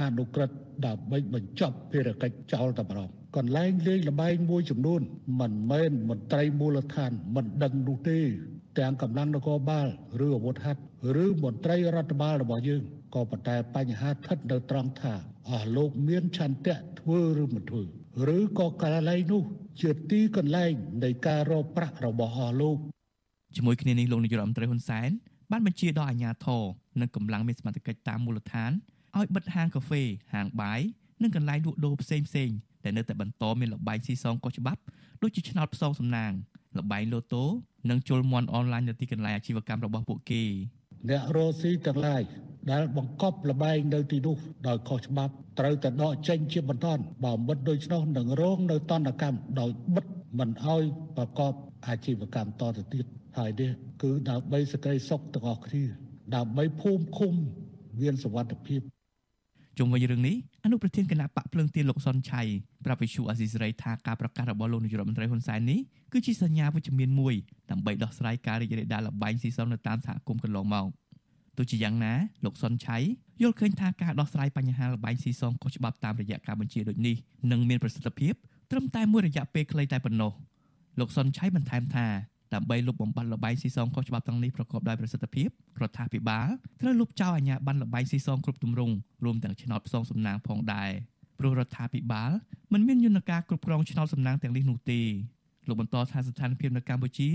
[0.00, 5.00] អនុក្រឹត្យ ដើម្បីបញ្ចប់ភារកិច្ចចោលតែម្ដងកន្លែងលេងលបែងមួយចំនួន
[5.40, 8.18] មិនមែនមន្ត្រីមូលដ្ឋានមិនដឹងនោះទេ
[8.78, 9.86] ទាំងកម្លាំងនគរបាល
[10.26, 10.80] ឬអាវុធហត្ថ
[11.24, 12.82] ឬមន្ត្រីរដ្ឋបាលរបស់យើង
[13.14, 15.14] ក៏ប៉ុន្តែបញ្ហាស្ថិតនៅត្រង់ថា
[15.50, 17.82] អស់លោកមានឆន្ទៈធ្វើឬមិនធ្វើ
[18.36, 19.42] ឬក៏កន្លែងនោះ
[19.80, 20.72] ជាទីកន្លែង
[21.04, 22.76] នៃការរកប្រាក់របស់អស់លោក
[23.56, 25.10] ជាមួយគ្នានេះលោកនាយករដ្ឋមន្ត្រីហ៊ុនសែន
[25.50, 26.62] បានបញ្ជាដល់អាជ្ញាធរ
[27.00, 28.70] និងកម្លាំងមានសមត្ថកិច្ចតាមមូលដ្ឋាន
[29.18, 30.02] ឲ្យបិទហាងកាហ្វេ
[30.34, 30.80] ហាងបាយ
[31.22, 32.50] និងកន្លែងលក់ដូរផ្សេងផ្សេង
[32.84, 34.80] ដែលនៅតែបន្តមានលបែងស៊ីសងខុសច្បាប់
[35.22, 36.32] ដូចជាឆ្នោតផ្សងសំណាង
[36.78, 37.44] លបែងលូតូ
[37.90, 40.42] និងជលមន់អនឡាញនៅទីកន្លែងអាជីវកម្មរបស់ពួកគេ
[41.08, 42.22] អ្នករស់ស៊ីទាំងឡាយ
[42.70, 44.36] ដែលបង្កប់លបែងនៅទីនោះ
[44.68, 46.88] ដោយខុសច្បាប់ត្រូវតែដកចេញជាបន្ត
[47.24, 50.06] បើមិនដូច្នោះនឹងរងនៅតន្តកម្មដោយបិទ
[50.38, 50.82] មិនអោយ
[51.16, 51.52] ប្រកប
[51.86, 53.04] អាជីវកម្មតទៅទៀត
[53.38, 53.70] ហើយនេះ
[54.02, 55.84] គឺដើម្បីសេចក្តីសុខទាំងអស់គ្នា
[56.36, 57.34] ដើម្បីភូមិឃុំ
[58.00, 58.80] មានសុវត្ថិភាព
[59.80, 62.42] ជុំវិញរឿងនេះអនុប្រធានគណៈបកភ្លើងទៀនលោកសុនឆៃ
[62.84, 65.80] ប្រាប់វិសុអាស៊ីសេរីថាការប្រកាសរបស់លោកនាយករដ្ឋមន្ត្រីហ៊ុនសែននេះ
[66.12, 67.34] គឺជាសញ្ញាវិជ្ជមានមួយ
[67.70, 70.86] ដើម្បីដោះស្រាយការរីករាលដាលលបែងស៊ីសងនៅតាមសហគមន៍កន្លងមក
[71.56, 72.12] ទោះជាយ៉ាងណា
[72.44, 72.98] លោកសុនឆៃ
[73.42, 77.16] យល់ឃើញថាការដោះស្រាយបញ្ហាលបែងស៊ីសងខុសច្បាប់តាមរយៈការបញ្ជាដូចនេះ
[77.50, 78.34] នឹងមានប្រសិទ្ធភាព
[78.70, 80.32] ត្រឹមតែមួយរយៈពេលខ្លីតែប៉ុណ្ណោះ
[81.00, 82.06] លោកសុនឆៃបន្ថែមថា
[82.54, 85.48] ដើម្បីលុបបំបាត់លបែងស៊ីសងខុសច្បាប់ទាំងនេះប្រកបដោយប្រសិទ្ធភាព
[85.82, 86.48] រដ្ឋាភិបាល
[86.80, 90.90] ត្រូវលុបចោលអាជ្ញាប័ណ្ណលបែងស៊ីសងគ្រប់ទម្រង់រួមទាំងឆ្នោតផ្សងសំណាងផងដែរ
[91.38, 92.30] ព្រោះរដ្ឋាភិបាល
[92.72, 95.00] មិនមានយន្តការគ្រប់គ្រងឆ្នោតសំណាងទាំងនេះនោះទេ
[95.68, 97.30] លោកបន្តថាស្ថានភាពនៅកម្ពុជា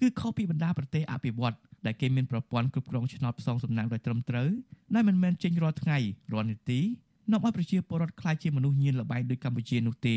[0.00, 4.48] គឺខុសពីបណ្ដាប្រទេសអភិវឌ្ឍដែលគេមានប្រព័ន្ធគ្រប់គ្រងឆ្នោតផ្សងសំណាងដោយត្រឹមត្រូវ
[4.94, 5.98] ដែលមិនមែនចេញរាល់ថ្ងៃ
[6.32, 6.80] រាល់នាទី
[7.30, 10.16] នាំឲ្យប្រជាពលរដ្ឋខ្លាចជាមនុស្សញៀនលបែងដូចកម្ពុជានោះទេ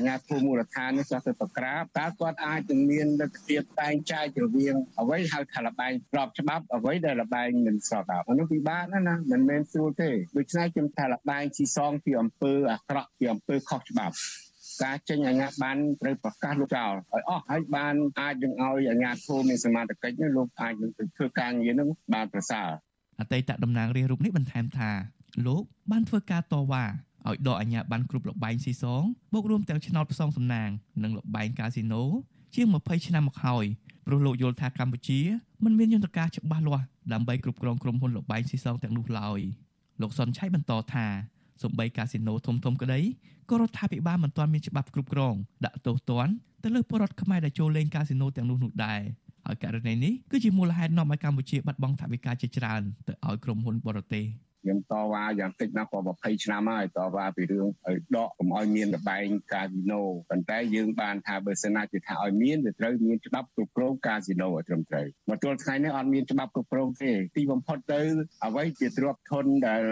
[0.00, 14.14] អាញាធមូលដ្ឋាននេះគាត់ទៅប្រក្រាបតើគាត់អាចនឹងមានលទ្ធភាពតែងចែករវាងអ្វីហៅថាលបែងស្របច្បាប់អ្វីដែលលបែងមិនស្របច្បាប់នោះពិបាកណាស់ណាមិនមែនស្រួលទេដូច្នេះខ្ញុំថាលបែងស៊ីសងពីអំពើអាក្រក់ពីអំពើខុសច្បាប់
[14.82, 22.68] ការចេញអាជ្ញាប័ណ្ណត្រូវប្រកាសលោកចោលឲ្យអស់ហើយបានអាចនឹងឲ្យអាជ្ញាធរមានសមត្ថកិច្ចនេះលោកអាចនឹងទៅធ្វើការងារនឹងបានប្រសើរ
[23.20, 24.90] អតីតតំណាងរាស្ត្ររូបនេះបន្ថែមថា
[25.46, 26.84] លោកបានធ្វើការតវ៉ា
[27.28, 29.02] ឲ្យដកអាជ្ញាប័ណ្ណគ្រប់លបែងស៊ីសង
[29.32, 30.70] បូករួមទាំងឆ្នោតផ្សងសំណាង
[31.02, 32.02] និងលបែងកាស៊ីណូ
[32.54, 33.64] ជាង20ឆ្នាំមកហើយ
[34.06, 35.20] ព្រោះលោកយល់ថាកម្ពុជា
[35.64, 39.40] មិនមានយន្តការច្បាស់លាស់ដើម្បីគ្រប់គ្រងក្រុមហ៊ុនលបែងស៊ីសងទាំងនោះឡើយ
[40.00, 41.06] លោកសុនឆៃបន្តថា
[41.62, 43.00] សម្បីកាស៊ីណូធំធំក្តី
[43.50, 49.00] ក៏រដ្ឋាភិបាលមិនទាន់មានច្បាប់គ្រប់គ្រងដាក់ទោសទណ្ឌទៅលើពលរដ្ឋខ្មែរដែលចូលលេងកាស៊ីណូទាំងនោះនោះដែរ
[49.46, 54.24] ហើយករណីនេះគឺជាមូលហេតុនាំឲ្យកម្ពុជាបាត់បង់ថវិកាជាច្រើនទៅឲ្យក្រុមហ៊ុនបរទេស។
[54.62, 68.00] ខ្ញុំតវ៉ាយ៉ាងតិចណាស់ក៏20ឆ្នាំហើយតវ៉ាពីរឿងឲ្យដកកុំឲ្យមានលបែងកាស៊ីណូប៉ុន្តែយើងបានថាបើសិនណាជាថាឲ្យមានវាត្រូវមានច្បាប់គ្រប់គ្រងកាស៊ីណូឲ្យត្រឹមត្រូវមកទល់ថ្ងៃនេះអត់មានច្បាប់គ្រប់គ្រងទេទីបំផុតទៅ
[68.46, 69.82] អ្វីជាទ្រព្យធនដែល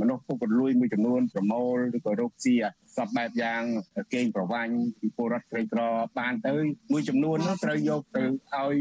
[0.00, 2.54] មនុស្សពុករលួយមួយចំនួនប្រមូលឬក៏រកស៊ី
[2.96, 3.62] សពបែបយ៉ាង
[4.14, 5.80] កេងប្រវាញ់ពីពលរដ្ឋក្រីក្រ
[6.18, 6.54] បានទៅ
[6.92, 8.24] មួយចំនួននោះត្រូវយកទៅ
[8.54, 8.74] ឲ្យ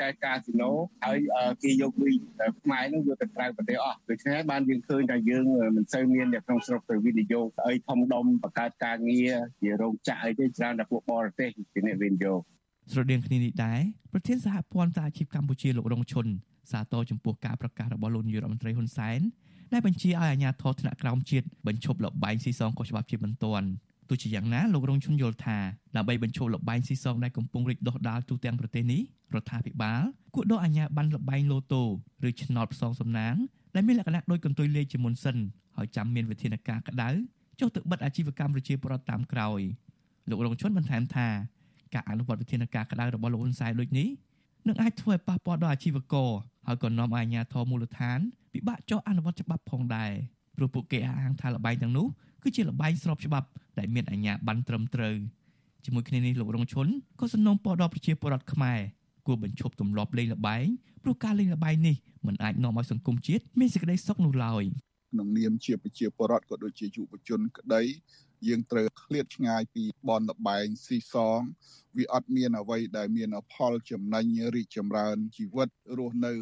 [0.00, 0.70] កែកាស៊ីណូ
[1.04, 1.18] ហើយ
[1.62, 2.14] គេយកលុយ
[2.62, 5.44] ខ្មែរនោះយកទៅក្រៅប្រទេសអស់ដូច្នេះបានយើងឃើញថាយើង
[5.76, 12.40] មិនសូវមានអ្នកក្នុងស្រុកទៅវិនិយោគអីធំដុំបង្កើតការងារជារោងចក្រអីទេច្រើនតែពួកបរទេសជាអ្នកវិនិយោគ
[12.92, 13.80] ស្រដៀងគ្នានេះដែរ
[14.12, 16.26] ប្រធានសហព័ន្ធសហជីពកម្ពុជាលោករងឈុន
[16.70, 19.20] សាទរចំពោះការប្រកាសរបស់លោកនាយរដ្ឋមន្ត្រីហ៊ុនសែន
[19.72, 23.66] ដែលបញ្ជាឲ្យអាជ្ញាធរថ្នាក់ក្រោមជាតិបញ្ឈប់លបែងស៊ីសងខុសច្បាប់ជាបន្ទាន់
[24.08, 25.58] ទោះជាយ៉ាងណាលោករងឈុនយល់ថា
[25.96, 29.02] ដើម្បីបញ្ឈប់លបែងស៊ីសងដែលកំពុងរីកដុះដាលទូទាំងប្រទេសនេះ
[29.34, 30.02] រដ្ឋាភិបាល
[30.34, 31.82] គួរដកអាជ្ញាប័ណ្ណលបែងលូតូ
[32.28, 33.34] ឬឆ្នោតផ្សងសំណាង
[33.74, 35.36] ដែលមានលក្ខណៈដូចកន្ទុយលេខជាមុនសិន
[35.76, 37.08] ហើយចាំមានវិធានការក្តៅ
[37.60, 39.60] ចុះទៅបិទអាជីវកម្មប្រជាពលរដ្ឋតាមក្រោយ
[40.28, 41.28] លោករងឈុនបន្ថែមថា
[41.94, 44.08] ការអនុវត្តវិធានការក្តៅរបស់លោកហ៊ុនសែនដូចនេះ
[44.66, 46.30] នឹងអាចធ្វើឲ្យប៉ះពាល់ដល់អាជីវករ
[46.66, 48.18] ហើយក៏នាំឲ្យអាជ្ញាធរមូលដ្ឋាន
[48.58, 50.12] ពិបាកចុះអនុវត្តច្បាប់ផងដែរ
[50.56, 52.06] ព្រោះពួកគេអះអាងថាលបែងទាំងនោះ
[52.42, 55.14] គឺជាលបែងស្របច្បាប់ដែលមានអាជ្ញាប័ណ្ណត្រឹមត្រូវ
[55.84, 56.86] ជាមួយគ្នានេះលោករងឈុន
[57.20, 58.78] ក៏សំណូមពរដល់ប្រជាពលរដ្ឋខ្មែរ
[59.26, 60.66] គួរបញ្ឈប់ទម្លាប់លេងលបែង
[61.02, 64.64] ព្រោះការលេងលបែងនេះមិនអាចនាំឲ្យសង្គមជាតិមានសេចក្តីសុខនោះឡើយ
[65.12, 67.82] ក្នុងនាមជាប្រជាពលរដ្ឋក៏ដូចជាយុវជនក្តី
[68.46, 71.40] យើងត្រូវឃ្លាតឆ្ងាយពីបនលបែងស៊ីសង
[71.96, 74.24] វាអត់មានអ្វីដែលមានផលចំណេញ
[74.54, 76.32] រីកចម្រើនជីវិតរស់នៅ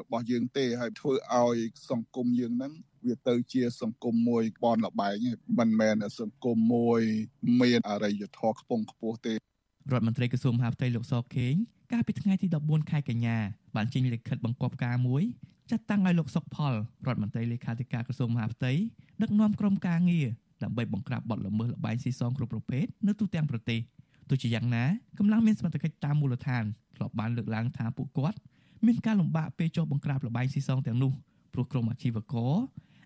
[0.00, 1.56] របស់យើងទេហើយធ្វើឲ្យ
[1.90, 2.72] សង្គមយើងហ្នឹង
[3.06, 5.26] វាទៅជាសង្គមមួយបនលបែង
[5.58, 7.00] មិនមែនសង្គមមួយ
[7.60, 9.38] មានអរិយធម៌ខ្ពង់ខ្ពស់ទេរ
[9.92, 11.54] ដ្ឋមន្ត្រីក្រសួងមហាផ្ទៃលោកសខេង
[11.92, 13.36] កាលពីថ្ងៃទី14ខែកញ្ញា
[13.76, 15.24] បានចេញលិខិតបង្គាប់ការមួយ
[15.70, 16.74] ចាត់តាំងឲ្យលោកសុកផល
[17.06, 18.72] រដ្ឋមន្ត្រីលេខាធិការក្រសួងមហាផ្ទៃ
[19.22, 20.28] ដឹកនាំក្រុមការងារ
[20.62, 23.80] ដើម្បីបង្ក្រាបបទល្មើសល្បែងស៊ីសងគ្រប់ប្រភេទនៅទូទាំងប្រទេស
[24.28, 24.84] ទោះជាយ៉ាងណា
[25.18, 26.64] កម្លាំងមានសមត្ថកិច្ចតាមមូលដ្ឋាន
[26.96, 28.38] ធ្លាប់បានលើកឡើងថាពួកគាត់
[28.86, 31.12] មានការលំបាកពេលចុះបង្ក្រាបល្បែងស៊ីសងទាំងនោះ
[31.52, 32.54] ព្រោះក្រុមអាជីវករ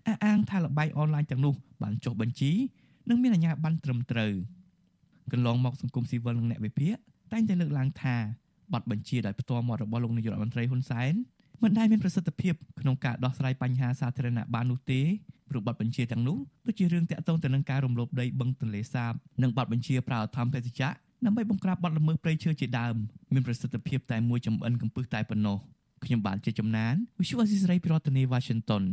[0.07, 2.51] អះអាងថាល្បែងអនឡាញទាំងនោះបានចុះបញ្ជី
[3.09, 4.33] និងមានអាជ្ញាប័ណ្ណត្រឹមត្រូវ
[5.31, 6.95] កន្លងមកសង្គមស៊ីវិលនិងអ្នកវិភាគ
[7.31, 8.15] តែងតែលើកឡើងថា
[8.71, 11.13] ប័ណ្ណបញ្ជាដោយផ្ទាល់មាត់របស់លោកនាយករដ្ឋមន្ត្រីហ៊ុនសែន
[11.63, 15.01] មិនដែលមានប្រសិទ្ធភាពក្នុងការដោះស្រាយបញ្ហាសាធារណៈបាននោះទេ
[15.49, 20.89] ព្រោះប័ណ្ណបញ្ជាទាំងនោះដូចជារឿងតាក់ទងទៅនឹងការរំលោភដីបឹងទន្លេសាបនិងប័ណ្ណបញ្ជាប្រើអធម្មភេសជ្ជៈ
[21.25, 22.95] ដើម្បីបង្ក្រាបបទល្មើសព្រៃឈើជាដើម
[23.33, 25.57] មានប្រសិទ្ធភាពតែមួយចំអិនកម្ពឹសតែប៉ុណ្ណោះ
[26.05, 28.83] ខ្ញុំបានជាចំណាន Visual Assisray ប្រធានាទី Washington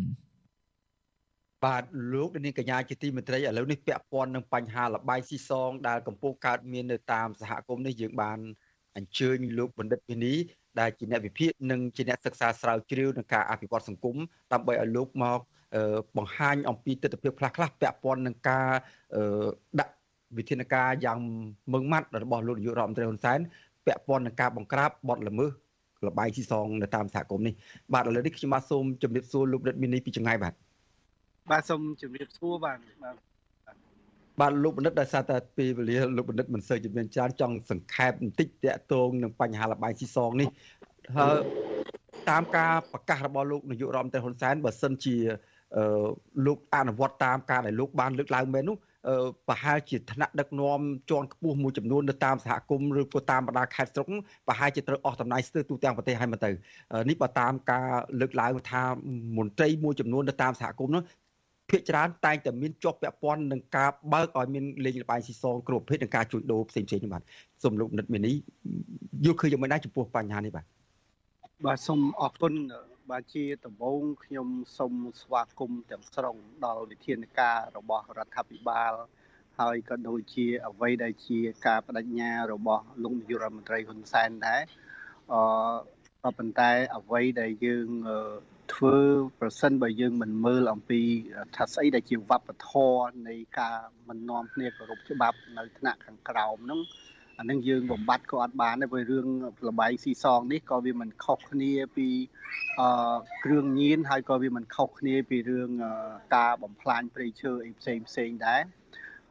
[1.65, 8.39] បាទលោកនាងកញ្ញាជាទីមេត្រីឥឡូវនេះពាក់ព័ន្ធនឹងបញ្ហាលបាយស៊ីសងដែលកំពុងកើតមាននៅតាមសហគមន៍នេះយើងបាន
[8.97, 10.35] អញ្ជើញលោកបណ្ឌិតវិនី
[10.81, 14.17] ដែលជាអ្នកវិភាគនិងជាអ្នកសិក្សាស្រាវជ្រាវនឹងការអភិវឌ្ឍសង្គម
[14.53, 15.41] ដើម្បីឲ្យលោកមក
[16.17, 18.69] បង្ហាញអំពីទស្សនវិជ្ជាខ្លះខ្លះពាក់ព័ន្ធនឹងការ
[19.81, 19.95] ដាក់
[20.39, 21.19] វិធានការយ៉ាង
[21.73, 23.39] ម៉ឺងម៉ាត់របស់លោកនាយករដ្ឋមន្ត្រីហ៊ុនសែន
[23.87, 25.51] ពាក់ព័ន្ធនឹងការបង្ក្រាបបទល្មើស
[26.07, 27.55] លបាយស៊ីសងនៅតាមសហគមន៍នេះ
[27.93, 30.55] បាទឥឡូវនេះខ្ញុំបាទសូមជម្រាបសួរលោកដិតមីនីពីចម្ងាយបាទ
[31.51, 32.79] បាទសូមជម្រាបសួរបាទ
[34.41, 40.49] បាទបាទលោកបណ្ឌិតដោយសារតែពេលវេលាលោកបណ្ឌិតមិនសូវជំនាញច្រើនចង់សង្ខេបបន្តិចតាក់ទងនឹងបញ្ហាលបាយស៊ីសងនេះ
[41.17, 41.37] ហើយ
[42.31, 45.17] តាមការប្រកាសរបស់លោកនាយករដ្ឋមន្ត្រីហ៊ុនសែនបើសិនជា
[46.47, 48.77] លោកអនុវត្តតាមការដែលលោកបានលើកឡើងមែននោះ
[49.49, 54.07] ប្រហែលជាថ្នាក់ដឹកនាំជាន់ខ្ពស់មួយចំនួននៅតាមសហគមន៍ឬក៏តាមបណ្ដាខេត្តស្រុក
[54.49, 56.51] ប្រហែលជាត្រូវអស់តំណែងស្ទើរទូទាំងប្រទេសហើយមកទៅ
[57.09, 57.89] នេះបើតាមការ
[58.21, 58.83] លើកឡើងថា
[59.39, 61.03] មន្ត្រីមួយចំនួននៅតាមសហគមន៍នោះ
[61.71, 67.23] ភាគច្រើនតែងតែមានជាប់ពាក់ព័ន្ធនឹងការបើកឲ្យមានលេងលបាយស៊ីសងគ្រប់ប្រភេទនិងការជួញដូរផ្សេងផ្សេងនេះបាទ
[67.63, 68.33] សូមលោកនិតមីនី
[69.25, 70.65] យល់ឃើញយ៉ាងម៉េចដែរចំពោះបញ្ហានេះបាទ
[71.67, 72.55] បាទសូមអរគុណ
[73.11, 78.93] បាទជាដំបូងខ្ញុំសូមស្វាគមន៍ទាំងស្រុងដល់វិធានការរបស់រដ្ឋាភិបាល
[79.61, 84.61] ហើយក៏ដូចជាអ្វីដែលជាការបដិញ្ញារបស់លោកនាយករដ្ឋមន្ត្រីហ៊ុនសែនដែរ
[85.33, 85.41] អឺ
[86.23, 87.89] ក៏ប៉ុន្តែអ្វីដែលយើង
[88.75, 88.97] ធ្វើ
[89.41, 91.01] ប្រសិនបើយើងមិនមើលអំពី
[91.57, 93.77] ថាស្អីដែលជាវប្បធម៌នៃការ
[94.09, 96.81] មិននាំគ្នាគោរពច្បាប់នៅថ្នាក់ខាងក្រោមហ្នឹង
[97.39, 99.27] អានឹងយើងបំបត្តិក៏អត់បានដែរព្រោះរឿង
[99.69, 102.09] លបែងស៊ីសងនេះក៏វាមិនខុសគ្នាពី
[102.81, 105.71] អឺគ្រឿងញៀនហើយក៏វាមិនខុសគ្នាពីរឿង
[106.37, 108.63] ការបំផ្លាញព្រៃឈើអីផ្សេងផ្សេងដែរ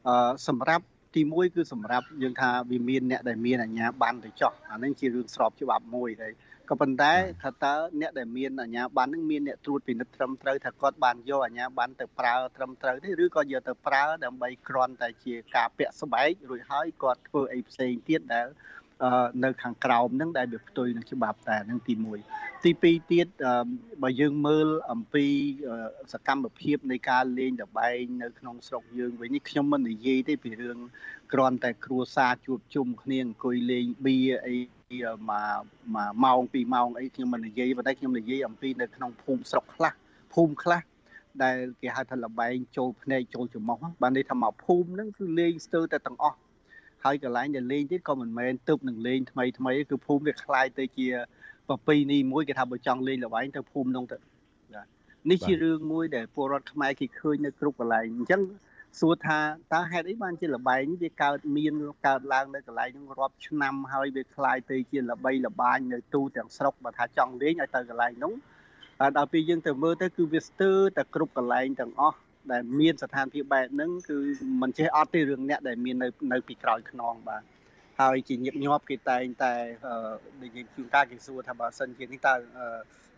[0.08, 6.34] អឺសម្រាប់ទី1គឺសម្រាប់យើងថាវាមានអ្នកដែលមានអាជ្ញាប័ណ្ណទៅចោះអានឹងជារឿងស្របច្បាប់មួយដែរ
[6.70, 18.48] ក៏ប៉ុន្តែថាតើអ្នកដែលមានអាជ្ញាប័ណ្ណនឹងមានអ្នកត្រួតពិនិត្យត្រឹមត្រូវថាគាត់បានយកអាជ្ញាប័ណ្ណទៅប្រើត្រឹមត្រូវទេឬក៏យកទៅប្រើដើម្បីគ្រាន់តែជាការពាក់ស្បែករួចហើយគាត់ធ្វើអីផ្សេងទៀតដែល
[19.44, 23.28] នៅខាងក្រោមហ្នឹងដែលវាផ្ទុយនឹងច្បាប់តែហ្នឹងទី1ទី2ទៀត
[24.04, 25.26] បើយើងមើលអំពី
[26.14, 30.78] សកម្មភាពនៃការលេងដបែងនៅក្នុងស្រុកយើងវិញនេះខ្ញុំមិននិយាយទេពីរឿង
[31.34, 34.56] គ្រាន់តែគ្រួសារជួបជុំគ្នាអង្គុយលេងបៀអី
[34.87, 35.07] មួយ
[36.25, 39.93] ម៉ោងពីរម៉ោងអីខ្ញុំមិននិយាយប៉ុន្តែខ្ញុំនិយាយអំពីនៅក្នុងភូមិស្រុកខ្លះ
[40.35, 40.83] ភូមិខ្លះ
[41.43, 46.39] ដែលគេហៅថាលបែងចូលភ្នែកចូលច្រមុះបានន័យថាមកភូមិហ្នឹងគឺលេងស្ទើរតែទាំងអស់
[47.05, 51.09] ហើយកន្លែងដែលលេងទៀតក៏មិនមែនទៅនឹងលេងថ្មីថ្មីគឺភូមិវាคล้ายទៅជា
[51.69, 54.19] ប្រពៃណីមួយគេថាបើចង់លេងលបែងទៅភូមិនោះទៅ
[55.31, 58.41] នេះជារឿងមួយដែលពលរដ្ឋខ្មែរគេឃើញនៅគ្រប់កន្លែងអញ្ចឹង
[59.01, 59.39] សួរថា
[59.73, 61.75] តើហេតុអីបានជាលបែងវាកើតមាន
[62.07, 68.35] កើតឡើងនៅកន្លែងនោះរាប់ឆ្នាំហើយវាคล้ายទៅជាល្បីល្បាញនៅទូទាំងស្រុកបើថាចង់លេងឲ្យទៅកន្លែងនោះ
[69.01, 72.19] ហើយដល់ពេលយើងទៅមើលទៅគឺវាស្ទើរតែគ្រប់កន្លែងទាំងអស់
[72.53, 74.19] ដែលមានស្ថានភាពបែបហ្នឹងគឺ
[74.63, 77.43] មិនចេះអត់ទេរឿងអ្នកដែលមាននៅនៅពីក្រោយខ្នងបាទ
[78.01, 79.53] ហើយជាញឹកញាប់គេតែងតែ
[80.43, 82.35] និយាយជួនកាលគេសួរថាបើសិនជានេះតើ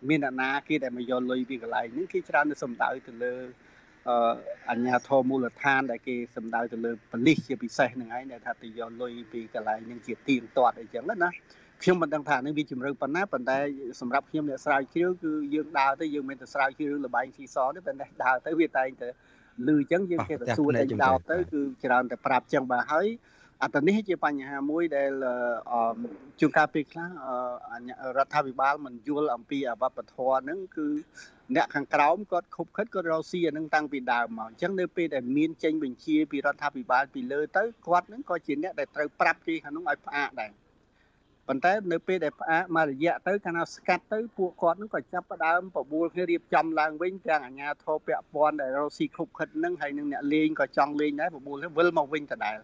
[0.08, 3.34] មានអ្នកណាគេដែលមកយកលុយពីកន្លែងនេះគេច្រើនទៅសំដៅទៅលើ
[4.71, 11.29] អញ្ញាធមមូលដ្ឋាន ដែលគេសំដៅទៅលើប៉ូលីសជាពិសេសនឹងឯងដែលថាទៅយកលុយពីកន្លែងនឹងជាទៀងទាត់អីចឹងណា
[11.83, 13.57] ខ្ញុំមិនដឹងថានឹងវាជំរឿប៉ុណ្ណាប៉ុន្តែ
[14.01, 19.09] សម្រាប់ខ្ញុំអ្នកស្រាវជ្រាវគឺយើងដើរទៅយើងមិនទៅស្រាវជ្រាវលបែងស៊ីសទេប៉ុន្តែដើរទៅវាតែងតែ
[19.67, 23.07] លឺចឹងយើងគេទៅសួរតែដោតទៅគឺច្រើនតែប្រាប់ចឹងបាទហើយ
[23.63, 25.11] អត្តនេះជាបញ្ហាមួយដែល
[26.39, 27.09] ជួនកាលពេលខ្លះ
[28.17, 30.87] រដ្ឋាភិបាលមិនយល់អំពីអវបធរហ្នឹងគឺ
[31.55, 40.51] អ្នកខាងក្រោមគាត់ខុបខិតគាត់រកស៊ីអានឹងតាំងពីដើមមកអញ្ចឹងនៅពេលដែលមានចេញបញ្ជាពីរដ្ឋាភិបាលពីលើទៅគាត់នឹងក៏ជាអ្នកដែលត្រូវប្រាប់គេខាងនោះឲ្យផ្អាកដែរ
[41.47, 52.57] ប៉ុន្តែនៅពេលដែលផ្អាកមករយៈទៅកាលណាស្កាត់ទៅពួកគាត់នឹងក៏ចាប់ផ្ដើមបបួលគ្នារៀបចំឡើងវិញទាំងអាជ្ញាធរពាក់ព័ន្ធដែលរកស៊ីខុបខិតនឹងហើយនឹងអ្នកលេងក៏ចង់លេងដែរបបួលវិលមកវិញដដែល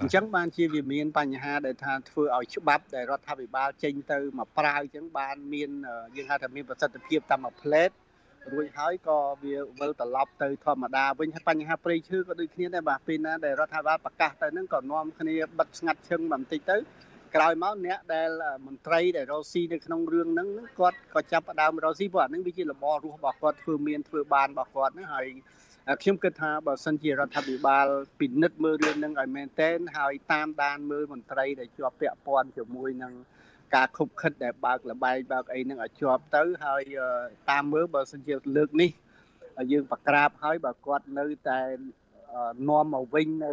[0.00, 5.70] អញ្ចឹងបានជាវាមានបញ្ហាដែលថាធ្វើឲ្យច្បាប់ដែលរដ្ឋាភិបាលចេញទៅមកប្រើអញ្ចឹងបានមាន
[6.16, 7.90] យើងហៅថាមានប្រសិទ្ធភាពតាមមួយផ្លេត
[8.52, 16.76] រួចហើយក៏វាវិលត្រឡប់ទៅធម្មតាវិញហើយបញ្ហាព្រៃឈើក៏ដូចគ្នាដែរបាទពេលណាដែលរដ្ឋាភិបាលប្រកាសទៅហ្នឹងក៏នាំគ្នាបិទស្ងាត់ឈឹងបន្តិចទៅ
[17.34, 18.30] ក្រោយមកអ្នកដែល
[18.66, 25.26] មន្ត្រីដែលរស់ស៊ីនៅក្នុងរឿងហ្នឹងគាត់ក៏ចាប់ផ្ដើមរស់ស៊ីព្រោះអាហ្នឹងវាជាលំអរស់របស់គាត់ធ្វើមានធ្វើបានរបស់គាត់ហ្នឹងហើយ
[26.02, 27.86] ខ្ញុំគិតថាបើសិនជារដ្ឋាភិបាល
[28.20, 33.12] ពិនិត្យមើលរឿងហ្នឹងឲ្យមែនតែនហើយតាមដានមើលមន្ត្រីដែលជាប់ពាក់ព័ន្ធជាមួយនឹង
[33.74, 36.82] ការខុបខិតដែលបើកលបែងបើកអីហ្នឹងឲ្យជាប់ទៅហើយ
[37.50, 38.90] តាមមើលបើសិនជាលើកនេះ
[39.72, 41.60] យើងប្រក្រាបហើយបើគាត់នៅតែ
[42.68, 43.52] នាំមកវិញនៅ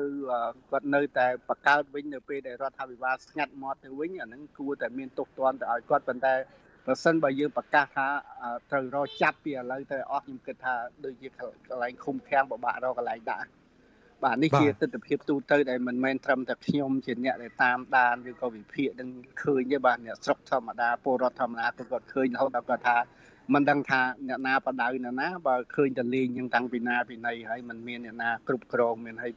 [0.72, 6.36] គាត់នៅតែបកកើតវិញនៅពេលដែលរដ្ឋាភិបាលស្ងាត់មាត់ទៅវិញអាហ្នឹងគួរតែមានទោសទណ្ឌទៅឲ្យគាត់ប៉ុន្តែ
[6.86, 8.08] ប្រសិនបើយើងប្រកាសថា
[8.72, 11.42] ត្រូវរកចាប់ពីឥឡូវទៅអស់ខ្ញុំគិតថាដូចជាក
[11.76, 13.48] ន្លែងឃុំឃាំងពិបាករកកន្លែងដាក់
[14.24, 19.10] បាទនេះជាទស្សនវិជ្ជាទូទៅដែលមិនមែនត្រឹមតែខ្ញុំជាអ្នកដែលតាមដានឬក៏វិភាគនឹង
[19.44, 22.98] ឃើញទេបាទអ្នកស្រុកធម្មតាពលរដ្ឋធម្មតាគាត់ឃើញរហូតដល់គាត់ថា
[23.54, 29.32] មិនដឹងថាអ្នកណាបដៅអ្នកណាបើឃើញតែលេងយ៉ាងតាំងពីណាពីណីហើយมันមានអ្នកណាគ្រប់គ្រងមានហើយ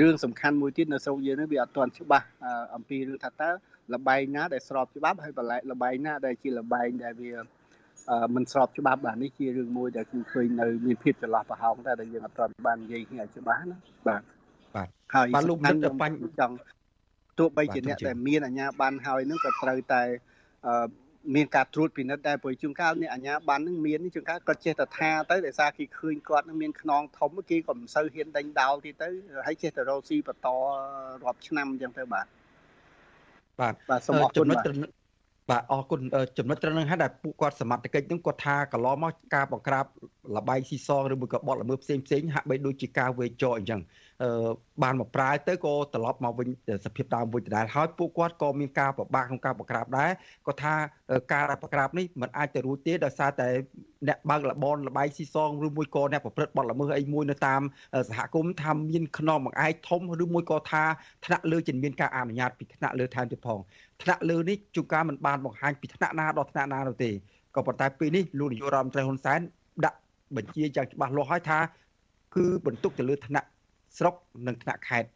[0.00, 2.26] រឿងសំខាន់មួយទៀតនៅស្រុកយើងនេះវាអត់ទាន់ច្បាស់
[2.74, 3.50] អំពីរឿងថាតើ
[3.92, 7.32] លបែងណាដែលស្របច្បាប់ហើយបន្លែលបែងណាដែលជាលបែងដែលវា
[8.34, 14.22] មិនស្របច្បាប់បាទនេះជារឿងមួយដែលគឺឃើញនៅមានភាពចន្លោះប្រហោងតែដែលយើងអត់ទាន់បាននិយាយគ្នាច្បាស់ណាបាទ
[14.76, 16.56] បាទហើយបាទលោកនឹងបញ្ចង់
[17.38, 20.02] ទោះបីជាអ្នកដែលមានអាជ្ញាប័ណ្ណហើយនឹងក៏ត្រូវតែ
[21.34, 29.08] មានការត្រួតពិនិត្យដែរព្រោះជួនកាលនេះអាញាបាននឹងមានជួនកាលគាត់ចេះតែថាទៅដោយសារគេឃើញគាត់នឹងមានខ្នងធំគេក៏មិនសូវហ៊ានដេញដោលទៀតទៅ
[29.46, 30.48] ហើយចេះតែរកស៊ីបន្ត
[31.24, 32.26] រាប់ឆ្នាំអញ្ចឹងទៅបាទ
[33.60, 34.68] បាទបាទសូមអរគុណបាទ
[35.50, 36.00] បាទអរគុណ
[36.38, 39.84] ចំណុចត្រឹមនឹងហើយដែលពួកគាត់សមត្ថកិច្ចនឹងគាត់ថាកន្លងមកការបង្ក្រាប
[40.36, 43.80] លបែងស៊ីសងឬមួយក៏បទល្មើសផ្សេងផ្សេងហាក់បីដូចជាការវេចោអញ្ចឹង
[44.82, 46.48] បានមកប្រើទៅក៏ត្រឡប់មកវិញ
[46.84, 50.10] សភាពដើមវិញដដែលហើយពួកគាត់ក៏មានការប្របាកក្នុងការបង្ក្រាបដែរ
[50.46, 50.74] ក៏ថា
[51.32, 53.48] ការបង្ក្រាបនេះมันអាចទៅរួចទេដោយសារតែ
[54.08, 57.62] អ្នកបើកលបនលបាយស៊ីសងឬមួយក៏អ្នកប្រព្រឹត្តបទល្មើសអីមួយនៅតាម
[58.08, 60.84] សហគមន៍ថាមានខ្នងបង្អែកធំឬមួយក៏ថា
[61.24, 63.60] ថ្នាក់លើជំនាញការអនុញ្ញាតពីថ្នាក់លើថែមទៀតផង
[64.02, 67.10] ថ្នាក់លើនេះជួនកាលមិនបានបង្ហាញពីថ្នាក់ណាដល់ថ្នាក់ណានោះទេ
[67.54, 69.40] ក៏ប៉ុន្តែពេលនេះលោកនាយករដ្ឋមន្ត្រីហ៊ុនសែន
[69.84, 69.98] ដាក់
[70.36, 71.58] បញ្ជាយ៉ាងច្បាស់លាស់ហើយថា
[72.34, 73.46] គឺបន្ទុកទៅលើថ្នាក់
[73.98, 74.14] ស្រុក
[74.46, 75.08] និងថ្នាក់ខេត្ត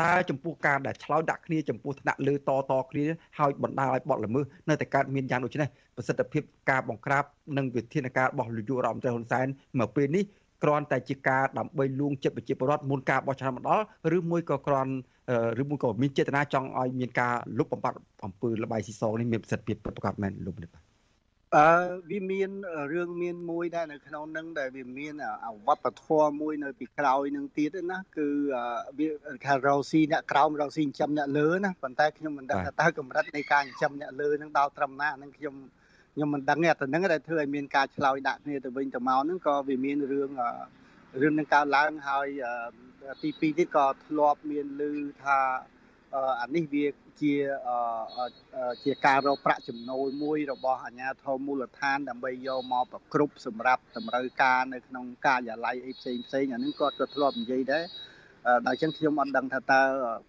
[0.00, 3.06] តើចំពោះការដែលឆ្លោយដាក់គ្នាចំពោះថ្នាក់លើតតគ្នា
[3.38, 7.24] ហើយបណ្ដាលឲ្យបទល្មើសនៅតែកើតមានយ៉ាងដូចនេះប្រសិទ្ធភាពការបង្ក្រាប
[7.56, 9.46] និងវិធានការរបស់លោកយុរដ្ឋមន្ត្រីហ៊ុនសែន
[9.78, 10.24] មកពេលនេះ
[10.62, 13.84] គ្រាន់តែជាការដើម្បីលួងចិត្តប្រជាពលរដ្ឋមុនការបោះឆ្នោតមកដល់
[14.16, 14.92] ឬមួយក៏គ្រាន់
[15.62, 20.95] ឬមួយក៏មានចេតនាចង់ឲ្យមានការលុបបំបាត់អំពើលបាយស៊ីសងនេះមានប្រសិទ្ធភាពប្រកបមែនលោកនេះបាទ
[21.54, 21.68] អឺ
[22.10, 22.50] វាមាន
[22.92, 25.14] រឿងមានមួយដែរនៅក្នុងនឹងដែលវាមាន
[25.46, 28.28] អវត្តធម៌មួយនៅពីក្រោយនឹងទៀតណាគឺ
[28.98, 29.08] វា
[29.44, 35.54] ថារោស៊ីអ្នកក្រោមរោស៊ីចិញ្ចឹមអ្នកលើណាប៉ុន្តែខ្ញុំមិនដឹងថាតើកម្រិតនៃការចិញ្ចឹមអ្នកលើនឹងដល់ត្រឹមណាហ្នឹងខ្ញុំ
[36.14, 40.30] ខ្ញុំមិនដឹងទេតែហ្នឹងដែលធ្វើឲ្យមានការឆ្លោយដាក់គ្នាទៅវិញទៅមកហ្នឹងក៏វាមានរឿង
[41.20, 42.28] រឿងនឹងកើតឡើងហើយ
[43.22, 44.82] ទី2ទៀតក៏ធ្លាប់មានឮ
[45.24, 45.38] ថា
[46.14, 46.86] អានេះវា
[47.22, 47.34] ជា
[48.84, 57.84] ជាការរកប្រាក់ចំណូលមួយរបស់អាជ្ញាធរមូលដ្ឋានដើម្បីយកមកប្រគ្រប់សម្រាប់តម្រូវការនៅក្នុងការិយាល័យអីផ្សេងផ្សេងអានេះគាត់ក៏ធ្លាប់និយាយដែរ
[58.66, 59.82] ដល់ចឹងខ្ញុំអត់ដឹងថាតើ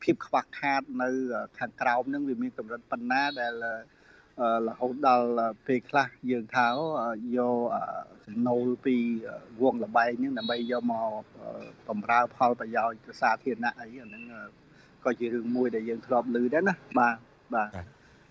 [0.04, 1.10] ភាពខ្វះខាតនៅ
[1.60, 3.54] ខាងក្រោមនឹងវាមានកម្រិតប៉ុណ្ណាដែល
[4.68, 5.30] រហូតដល់
[5.68, 6.68] ពេលខ្លះយើងថា
[7.38, 7.58] យក
[8.26, 8.96] ចំណូលពី
[9.62, 11.12] វងលបែងហ្នឹងដើម្បីយកមក
[11.88, 14.24] បំរើផលប្រយោជន៍សាធារណៈអីអាហ្នឹង
[15.08, 17.16] ក៏ជារឿងមួយដែលយើងធ្លាប់ឮដែរណាបាទ
[17.56, 17.70] បាទ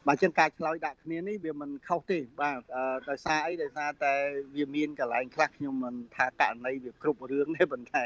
[0.06, 2.60] បាទចឹងការឆ្លើយដាក់គ្នានេះវាមិនខុសទេបាទ
[3.08, 4.12] ដោយសារអីដោយសារតែ
[4.56, 8.04] វាមានកន្លែងខ្លះខ្ញុំមិនថាករណីវាគ្រប់រឿងទេប៉ុន្តែ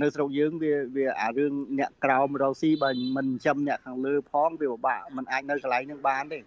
[0.00, 6.38] នៅស្រុកយើងវាវាអារឿងអ្នកក្រោមរកស៊ីបើមិនចិញ្ចឹមអ្នកខាងលើផងវាពិបាកมันអាចនៅកន្លែងហ្នឹងបានទេ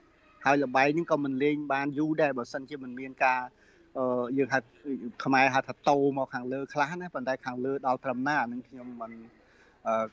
[0.46, 3.40] ហើយលបែងហ្នឹងក៏មិនលេងបានយូរដែរបើសិនជាមិនមានការ
[3.98, 4.60] អឺយើងហៅ
[5.24, 9.12] ខ្មែរហៅថាតោមកខាងលើខ្លះណាប៉ុន្តែខាងលើដល់ត្រឹមណាហ្នឹងខ្ញុំមិន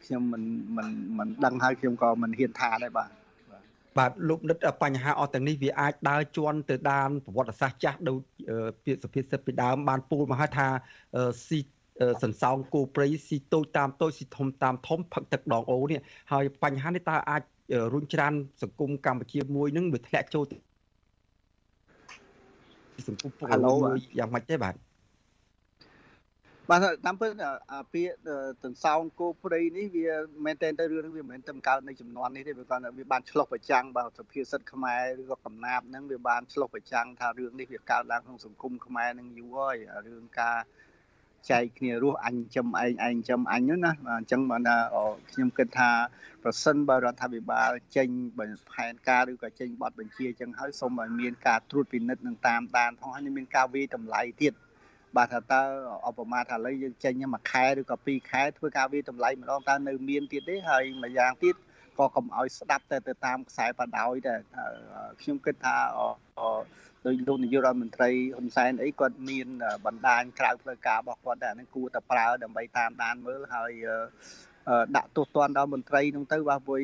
[0.04, 0.42] ខ្ញុំមិន
[0.76, 3.10] មិនមិនដឹងហើយខ្ញុំក៏មិនហ៊ានថាដែរបាទ
[3.98, 8.18] បាទលោកនិតបញ្ហាអស់ទាំងនេះវាអាចដើរជន់ទៅដានប្រវត្តិសាស្ត្រចាស់ដូច
[8.84, 10.68] ពាក្យសុភាសិតពីដើមបានពូលមកហើយថា
[11.46, 11.60] ស៊ី
[12.22, 16.00] សន្សោងគោព្រៃស៊ីតូចតាមតូចស៊ីធំតាមធំផឹកទឹកដងអូនេះ
[16.32, 17.42] ហើយបញ្ហានេះតើអាច
[17.94, 18.32] រុញច្រាន
[18.62, 20.44] សង្គមកម្ពុជាមួយនឹងវាធ្លាក់ចូល
[23.08, 24.74] សង្គមពុកមួយយ៉ាងម៉េចទេបាទ
[26.70, 27.30] បាទតាមពិត
[27.92, 28.14] ពាក្យ
[28.64, 30.08] ទន្សោងគោព្រៃនេះវា
[30.44, 40.56] មែនតែនទៅរឿងនេះវាមិនមែនតែកើតនៅចំនួននេះទេវាគាត់វាបានឆ្លុះប្រចាំងបាទសភាសិទ្ធខ្មែរឬក៏កំណាបហ្នឹងវាបានឆ្លុះប្រចាំងថារឿងនេះវាកើតឡើងក្នុងសង្គមខ្មែរនឹងយូរហើយរឿងការ
[41.50, 44.62] ចែកគ្នារស់អញចំឯងឯងចំអញហ្នឹងណាអញ្ចឹងបាន
[45.30, 45.90] ខ្ញុំគិតថា
[46.42, 48.08] ប្រសិនបើរដ្ឋាភិបាលចេញ
[48.72, 54.54] ផែនការឬក៏ចេញបទបញ្ជាអញ្ចឹងហើយសូមឲ្យមានការត្រួតពិនិត្យនឹងតាមដានផងហើយមានការវិតម្លៃទៀត
[55.16, 55.62] បាទថាតើ
[56.06, 61.54] អបមាថាឥឡូវយើងចេញមួយខែឬក៏ពីរខែធ្វើការវិតម្លៃម្ដងតើនៅមានទៀតទេហើយមួយយ៉ាងទៀត
[61.98, 64.34] ក៏កុំឲ្យស្ដាប់តែទៅតាមខ្សែបដោយតែ
[65.20, 65.76] ខ្ញុំគិតថា
[67.06, 69.48] ដោយលោកនាយករដ្ឋមន្ត្រីហ៊ុនសែនអីគាត់មាន
[69.86, 73.72] បណ្ដាញក្រៅផ្លូវការរបស់គាត់តែអានឹងគួរតែប្រើដើម្បីតាមដានមើលហើយ
[74.96, 76.80] ដាក់ទោសទណ្ឌដល់មន្ត្រីនោះទៅបាទព្រោះ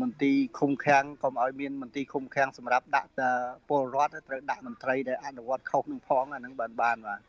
[0.00, 3.10] មន្ទីរឃុំឃាំងកុំឲ្យមានមន្ទីរឃុំឃាំងសម្រាប់ដាក់
[3.68, 7.20] ពលរដ្ឋត្រូវដាក់មន្ត្រីដែលអនុវត្តខុសនឹងផងអានឹងបានបានបាទ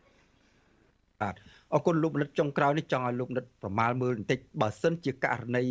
[1.21, 1.35] បាទ
[1.75, 5.63] អរគុណលោកមនិតចុងក្រោយនេះចង់ឲ្យលោកមនិតប្រមាលមើលបន្តិចបើសិនជាករណី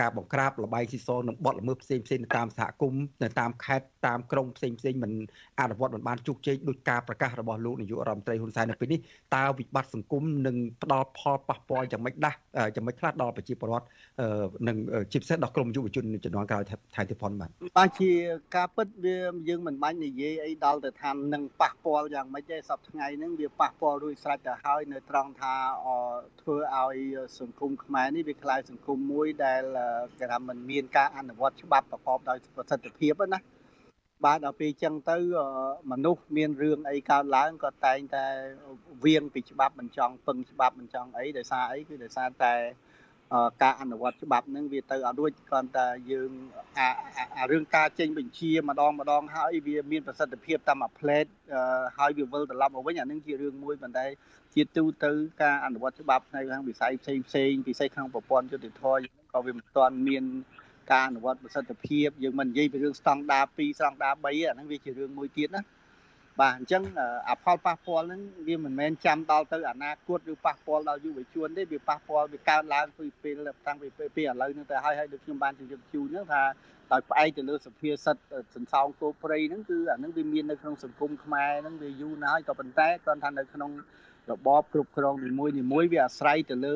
[0.00, 5.12] ការបង្ក្រាបលបែងស៊ីសងនិងបទល្មើសផ្សេងផ្សេងតាមសហគមន៍នៅតាមខេត្តតាមក្រុងផ្សេងផ្សេងមិន
[5.60, 9.00] អនុវត្តមិនបានជោគជ័យដោយការប្រកាសរបស់លោកនាយករដ្ឋមន្ត្រីហ៊ុនសែននៅពេលនេះ
[9.36, 12.34] តើវិបត្តិសង្គមនឹងផ្ដល់ផលប៉ះពាល់យ៉ាងម៉េចដែរ
[12.74, 13.86] យ៉ាងម៉េចខ្លះដល់ប្រជាពលរដ្ឋ
[14.68, 14.76] និង
[15.12, 16.64] ជាពិសេសដល់ក្រមយុវជនជំនាន់ក្រោយ
[16.96, 18.10] ថៃទីផុនបាទបាទជា
[18.56, 19.16] ការពិតវា
[19.48, 25.54] យើងមិនបាច់និយាយអីដល់ទៅថានឹងប៉ះពាល់យ៉ាងម៉េចទេសប្តាហ៍ថ្ងៃហ្នឹងវាប៉ះពាល់រួចស្រេចទៅហើយនៅត្រង់ង់ថា
[26.40, 26.96] ធ្វើឲ្យ
[27.40, 29.62] សង្គមខ្មែរនេះវាក្លាយសង្គមមួយដែល
[30.18, 33.40] គេថាมันមានការអនុវត្តច្បាប់ប្រកបដោយប្រសិទ្ធភាពណា
[34.24, 35.16] បាទដល់ពេលអញ្ចឹងទៅ
[35.90, 38.24] មនុស្សមានរឿងអីកើតឡើងក៏តែងតែ
[39.04, 42.52] វៀងពីច្បាប់មិនចង់ពឹងច្បាប់មិនចង់អីដោយសារអីគឺដោយសារតែ
[43.62, 46.30] ការអនុវត្តច្បាប់ហ្នឹងវាទៅអត់រួចគ្រាន់តែយើង
[47.38, 51.26] អារឿងការចេញបញ្ជាម្ដងម្ដងហើយវាមានប្រសិទ្ធភាពតាមមួយផ្លេត
[51.98, 54.06] ហើយវាវិលត្រឡប់មកវិញអានឹងជារឿងមួយប៉ុន្តែ
[54.54, 55.12] ជាទូទៅ
[55.42, 59.00] ការអនុវត្តច្បាប់នៅខាងវិស័យផ្សេងផ្សេងពិសេសក្នុងប្រព័ន្ធយុតិធធម៌
[59.32, 60.24] ក៏វាមិនទាន់មាន
[60.92, 65.62] ការអនុវត្តប្រសិទ្ធភាពយើងមិននិយាយពីរឿងស្តង់ដារ2ស្តង់ដារ3អាហ្នឹងវាជារឿងមួយទៀតណា
[66.40, 66.82] បាទអញ្ចឹង
[67.28, 73.34] អផលប៉ះពាល់ហ្នឹងវាមិនមែនចាំដល់ទៅអនាគតឬប៉ះពាល់ដល់យុវជនទេវាប៉ះពាល់វាកើតឡើងពីពេល
[73.66, 76.42] តាំងពីពីឥឡូវហ្នឹងទៅហើយហើយដូចខ្ញុំបានជម្រាបជូនហ្នឹងថា
[76.92, 78.22] ដោយផ្អែកទៅលើសភាសិទ្ធ
[78.54, 83.70] សន្សងគោព្រៃហ្នឹងគឺអាហ្នឹងវាមាននៅក្នុងសង្គមខ្មែរហ្នឹងវាយូរណាស់ហើយក៏ប៉ុន្តែគាត់ថានៅក្នុង
[84.30, 86.74] របបគ្រប់គ្រងនីមួយនីមួយវាអាស្រ័យទៅលើ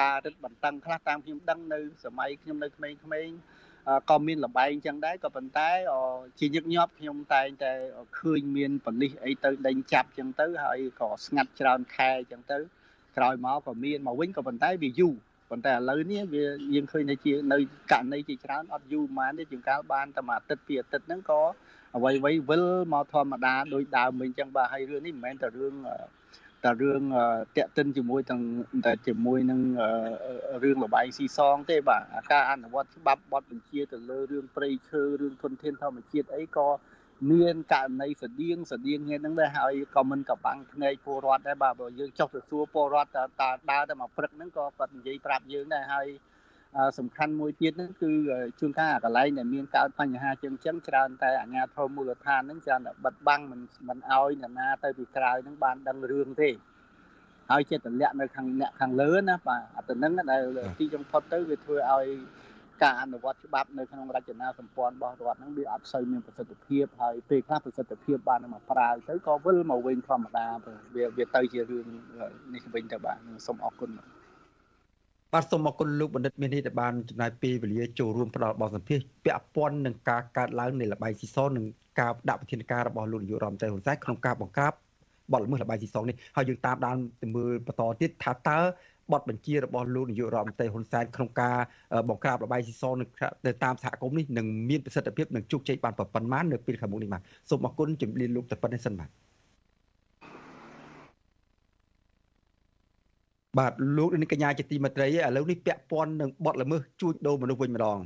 [0.00, 3.36] ការរឹតបន្តឹងខ្លះតាមខ្ញុំដឹងនៅសម័យខ្ញុំនៅក្មេងៗ
[4.10, 5.70] ក៏មានលបែងចឹងដែរក៏ប៉ុន្តែ
[6.38, 7.72] ជាញឹកញាប់ខ្ញុំតែងតែ
[8.18, 12.58] ឃើញមានប៉និសអីទៅដេញចាប់ចឹងទៅហើយក៏ស្ងាត់ច្រើនខែចឹងទៅ
[13.16, 15.14] ក្រោយមកក៏មានមកវិញក៏ប៉ុន្តែវាយូរ
[15.50, 17.58] ប៉ុន្តែឥឡូវនេះវាយើងឃើញថាជានៅ
[17.92, 21.42] ករណីជាច្រើនអត់យូរប៉ុន្មានទេជាងកាលបានតែមួយអាទិត្យពីរអាទិត្យហ្នឹងក៏
[21.96, 25.74] អ្វីអ្វីវិលមកធម្មតាដោយដើមវិញចឹងបាទហើយរឿងនេះមិនមែនតែរឿង
[26.64, 27.02] តែរឿង
[27.56, 28.42] តាក់ទិនជាមួយទាំង
[28.86, 29.60] តែជាមួយនឹង
[30.62, 32.02] រឿងលបាយស៊ីសងទេបាទ
[32.32, 36.68] ការអនុវត្តច្បាប់បទបញ្ជាទៅលើរឿងព្រៃឈើរឿងធនធានធម្មជាតិអីក៏
[37.30, 43.22] មានករណីស្តៀងស្តៀងគ្នាហ្នឹងដែរហើយក៏មិនក៏បាំងភ្នែកពលរដ្ឋដែរបាទបើយើងចុះទៅសួរពលរដ្ឋតើ
[43.70, 46.06] ដើរតែមកព្រឹកហ្នឹងក៏គាត់និយាយប្រាប់យើងដែរហើយ
[46.98, 48.10] សំខាន់មួយទៀតហ្នឹងគឺ
[48.60, 56.50] ជួនកាលកន្លែងដែលមានកើតបញ្ហាជាងចឹងច្រើនតែអាជ្ញាធរមូលដ្ឋានហ្នឹងច្រើនតែបិទបាំងមិនមិនអោយអ្នកណាទៅពីក្រៅហ្នឹងបានដឹងរឿងទេ
[57.50, 60.42] ហើយចិត្តលាក់នៅខាងអ្នកខាងលើណាបាទអាទៅនឹងដែល
[60.78, 62.06] ទីចុងផុតទៅវាធ្វើឲ្យ
[62.82, 70.46] ការអនុវត្តច្បាប់នៅក្នុងរចនាសម្ព័ន្ធរបស់រដ្ឋហ្នឹងវាអត់សូវមានប្រសិទ្ធភាពហើយពេលខ្លះប្រសិទ្ធភាពបានមកប្រើទៅក៏វិលមកវិញធម្មតា
[70.94, 71.86] វាវាទៅជារឿង
[72.54, 74.21] នេះវិញទៅបាទសូមអរគុណបាទ
[75.50, 81.66] សូមអរគុណលោកបណ្ឌិតមាននេះដែលបានចំណាយពេលវេលាចូលរួមផ្ដល់បទសម្ភាសន៍ពាក់ព័ន្ធនឹងការកើតឡើងនៃលបាយស៊ីសននិង
[82.00, 84.72] ការដាក់វិធានការរបស់លោកនាយករដ្ឋមន្ត្រីហ៊ុនសែនក្នុងការបង្ក្រាប
[85.32, 88.58] បទល្មើសលបាយស៊ីសងនេះហើយយើងតាមដានទៅមើលបន្តទៀតថាតើ
[89.12, 91.56] បទបញ្ជារបស់លោកនាយករដ្ឋមន្ត្រីហ៊ុនសែនក្នុងការ
[92.08, 92.94] បង្ក្រាបលបាយស៊ីសង
[93.46, 99.10] នៅតាមសហគមន៍នេះនឹងមានប្រសិទ្ធភាពនិងជោគជ័យបានប៉ុន្មាននៅពេលខាងមុខនេះបាទសូមអរគុណជំរាបលោកតែប៉ុណ្្នេះសិនបាទ
[103.58, 108.00] បាទលោកនាងកញ្ញាជាទីមេត្រីឥឡូវនេះពាក់ព័ន្ធនឹងបទល្មើសជួញដូរមនុស្សវិញម្ដង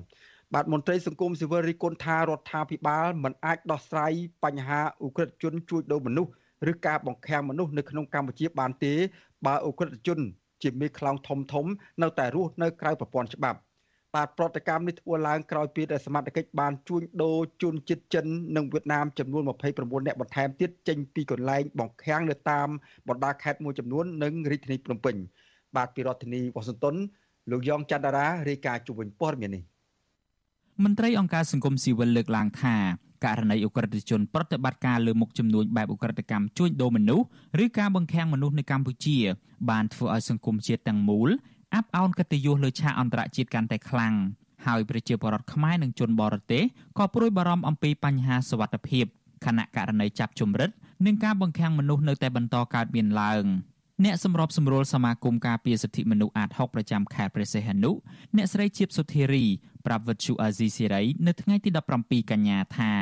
[0.55, 4.13] បាទមន្ត្រីសង្គមស៊ីវិលរីគុណថារដ្ឋាភិបាលមិនអាចដោះស្រាយ
[4.45, 6.31] បញ្ហាឧក្រិដ្ឋជនជួញដូរមនុស្ស
[6.71, 8.93] ឬការបង្ខាំងមនុស្សនៅក្នុងកម្ពុជាបានទេ
[9.47, 10.19] បើអ ுக ្រិតជន
[10.63, 11.67] ជាមេខ្លោងធំធំ
[12.03, 13.59] នៅតែរស់នៅក្រៅប្រព័ន្ធច្បាប់
[14.17, 19.43] បាទប្រតិកម្មនេះធ្វើឡើងក្រោយពីដែលសមត្ថកិច្ចបានជួញដូរជនជាតិចិននិងវៀតណាមចំនួន
[19.75, 22.69] 29នាក់បន្ថែមទៀតចេញពីកន្លែងបង្ខាំងនៅតាម
[23.09, 25.17] បណ្ដាខេត្តមួយចំនួននិងរាជធានីភ្នំពេញ
[25.77, 26.95] បាទពីរដ្ឋធានីវ៉ាស៊ីនតោន
[27.51, 29.62] លោកយ៉ងច័ន្ទតារារាយការណ៍ជុំវិញព័ត៌មាននេះ
[30.85, 32.77] មន្ត្រីអង្គការសង្គមស៊ីវិលលើកឡើងថា
[33.25, 37.27] ករណីអ ுக ្រិតជនប្រតិបត្តិការលើមុខចំនួនបែបអ ுக ្រិតកម្មជួញដូរមនុស្ស
[37.64, 39.19] ឬការបង្ខាំងមនុស្សនៅកម្ពុជា
[39.71, 41.31] បានធ្វើឲ្យសង្គមជាតិទាំងមូល
[41.77, 44.14] អាប់អោនកិត្តិយសលើឆាកអន្តរជាតិកាន់តែខ្លាំង
[44.66, 46.62] ហើយប្រជាពលរដ្ឋខ្មែរនិងជនបរទេស
[46.99, 49.05] ក៏ព្រួយបារម្ភអំពីបញ្ហាសវត្ថិភាព
[49.45, 50.70] ខណៈករណីចាប់ជំរិត
[51.07, 53.45] និងការបង្ខាំងមនុស្សនៅតែបន្តកើតមានឡើង
[54.05, 57.91] អ្នកសម្របសម្រួលសមាគមការពារសិទ្ធិមនុស្សអាត6ប្រចាំខេត្តព្រះសីហនុ
[58.37, 59.45] អ្នកស្រីជាបសុធារី
[59.87, 61.70] ប្រាប់វិទ្យុអាស៊ីសេរីនៅថ្ងៃទី
[62.01, 62.93] 17កញ្ញាថា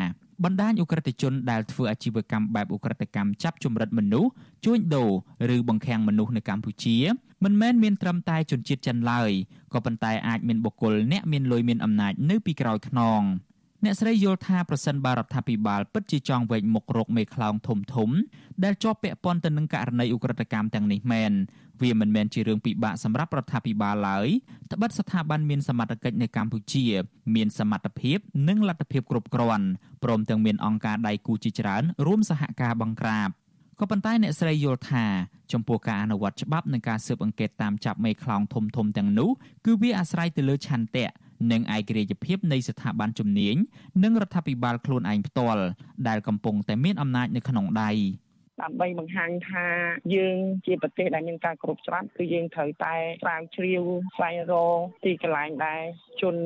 [0.45, 4.31] បណ្ដាញអ ுக ្រិតជនដែលធ្វើអាជីវកម្មបែបអ ுக ្រិតកម្មចាប់ជំរិតមនុស្ស
[4.65, 6.97] ជួញដូរឬបង្ខាំងមនុស្សនៅកម្ពុជា
[7.45, 9.31] មិនមែនមានត្រឹមតែជនជាតិចិនឡើយ
[9.73, 13.23] ក៏ប៉ុន្តែអាចមានបុគ្គលអ្នកមានលុយមានអំណាចនៅពីក្រោយខ្នង
[13.85, 18.11] អ្នកស្រីយល់ថាប្រសិនបើរដ្ឋាភិបាលពិតជាចង់វែកមុខរកមេខ្លោងធំធំ
[18.65, 21.33] ដែលជាប់ពាក់ព័ន្ធទៅនឹងករណីឧក្រិដ្ឋកម្មទាំងនេះមែន
[21.83, 24.29] វាមិនមែនជារឿងពិបាកសម្រាប់រដ្ឋាភិបាលឡើយ
[24.73, 26.85] ត្បិតស្ថាប័នមានសមត្ថកិច្ចនៅកម្ពុជា
[27.35, 28.19] មានសមត្ថភាព
[28.49, 29.67] និងលទ្ធភាពគ្រប់គ្រាន់
[30.05, 33.29] ព្រមទាំងមានអង្គការដៃគូជាច្រើនរួមសហការបង្ក្រាប
[33.79, 35.05] ក៏ប៉ុន្តែអ្នកស្រីយល់ថា
[35.53, 39.31] ចំពោះការអនុវត្តច្បាប់និងការស៊ើបអង្កេតតាមចាប់មេខ្លោងធំធំទាំងនោះ
[39.65, 41.09] គឺវាអាស្រ័យទៅលើឆន្ទៈ
[41.53, 43.57] និងឯករាជ្យភាពនៃស្ថាប័នជំនាញ
[44.03, 45.63] និងរដ្ឋាភិបាលខ្លួនឯងផ្ទាល់
[46.09, 47.91] ដែលកំពុងតែមានអំណាចនៅក្នុងដៃ
[48.63, 49.67] ដើម្បីបង្ហាញថា
[50.15, 53.83] យើងជាប្រទេសដែលមានការគ្រប់ច្បាប់គឺយើងត្រូវតែស្រាវជ្រាវ
[54.17, 55.83] ស្វែងរកទីកន្លែងដែល
[56.23, 56.37] ជន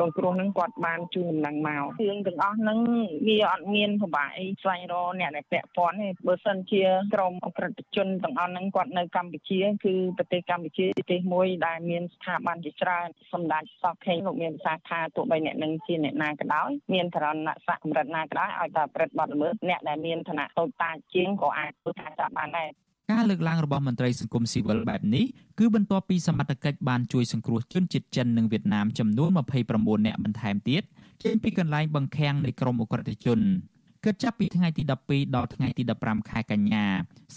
[0.00, 2.78] រងគ្រោះហ្នឹងគាត់បានជូនដំណឹងមករឿងទាំងអស់ហ្នឹង
[3.26, 6.82] វាអត់មានពិបាកអីស្វែងរកអ្នកដែលពាក់ព័ន្ធទេបើសិនជា
[7.14, 22.68] ក្រមអក្រិតជនទាំងអស់ហ្នឹងគាត់នៅកម្ពុជាគឺប្រទេសកម្ពុជាប្រទេសមួយដែលមានស្ថាប័នជាច្រើនសម្ដេចសពខេងលោកមានប្រសាសន៍ថាទោះបីអ្នកនឹងជាអ្នកណាក៏ដោយមានឋានៈស័ក្តិកម្រិតណាក៏ដោយឲ្យតែប្រព្រឹត្តបទល្មើសអ្នកដែលមានឋានៈតូចតាចជាងក៏អាចធ្វើការចាប់បានដែរ
[23.10, 25.24] ការលើកឡើងរបស់មន្ត្រីសង្គមស៊ីវិលបែបនេះ
[25.58, 29.30] គឺបន្ទាប់ពីសមត្ថកិច្ចបានជួយសង្គ្រោះជនជាតិចិននិងវៀតណាមចំនួន
[29.68, 30.82] 29នាក់បន្ថែមទៀត
[31.22, 33.40] ចេញពីកន្លែងបង្ខាំងនៃក្រុមអ ுக ្រិតជន
[34.04, 36.84] គិតចាប់ពីថ្ងៃទី12ដល់ថ្ងៃទី15ខែកញ្ញា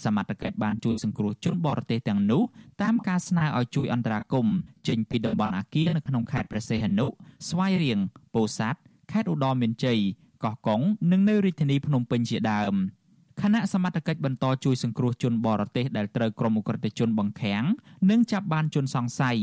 [0.04, 2.42] សមត្ថកិច្ចបានជួយសង្គ្រោះជនបរទេសទាំងនោះ
[2.82, 4.56] តាមការស្នើឲ្យជួយអន្តរាគមន៍
[4.88, 7.98] ចេញពីតំបន់អាគារនៅក្នុងខេត្តព្រះសីហនុស្វាយរៀង
[8.34, 8.80] ពោធិ៍សាត់
[9.12, 9.98] ខេត្តឧត្តរមានជ័យ
[10.44, 10.80] កោះកុង
[11.12, 13.03] និងនៅរាជធានីភ្នំពេញជាដើមខ
[13.42, 17.64] គណៈសមត្ថកិច្ចបន្តជួយសង្គ្រោះជនបរទេសដែលត្រូវក្រុមអ ுக ្រិតជនបង្ខាំង
[18.10, 19.38] និងចាប់បានជនសង្ស័យ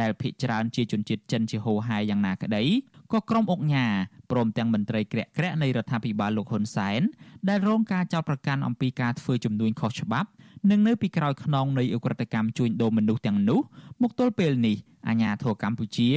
[0.00, 2.64] ដែលភ ieck ច្រើនជាជនជាតិចិនជាហូហែយ៉ាងណាក្តី
[3.12, 3.86] ក៏ក្រុមអុកញ៉ា
[4.30, 7.00] ព្រមទាំងមន្ត្រីក្រាក់ក្រាក់នៃរដ្ឋាភិបាលលោកហ៊ុនសែន
[7.48, 10.28] ដែលរងការចោទប្រកាន់អំពីការធ្វើជំនួញខុសច្បាប់
[10.70, 13.60] និងនៅពីក្រោយខ្នងនៃអ ுக ្រិតកម្មជួញដូរមនុស្សទាំងនោះ
[14.02, 14.76] មកទល់ពេលនេះ
[15.08, 16.10] អាញាធរកម្ពុជា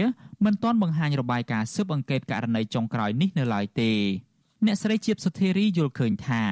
[0.46, 3.92] មិនទាន់បង្ហាញរបាយការណ៍ស៊ើបអង្កេតករណីចុងក្រោយនេះនៅឡើយទេ
[4.66, 6.44] អ្នកស្រីជាបសុធារីយល់ឃើញថា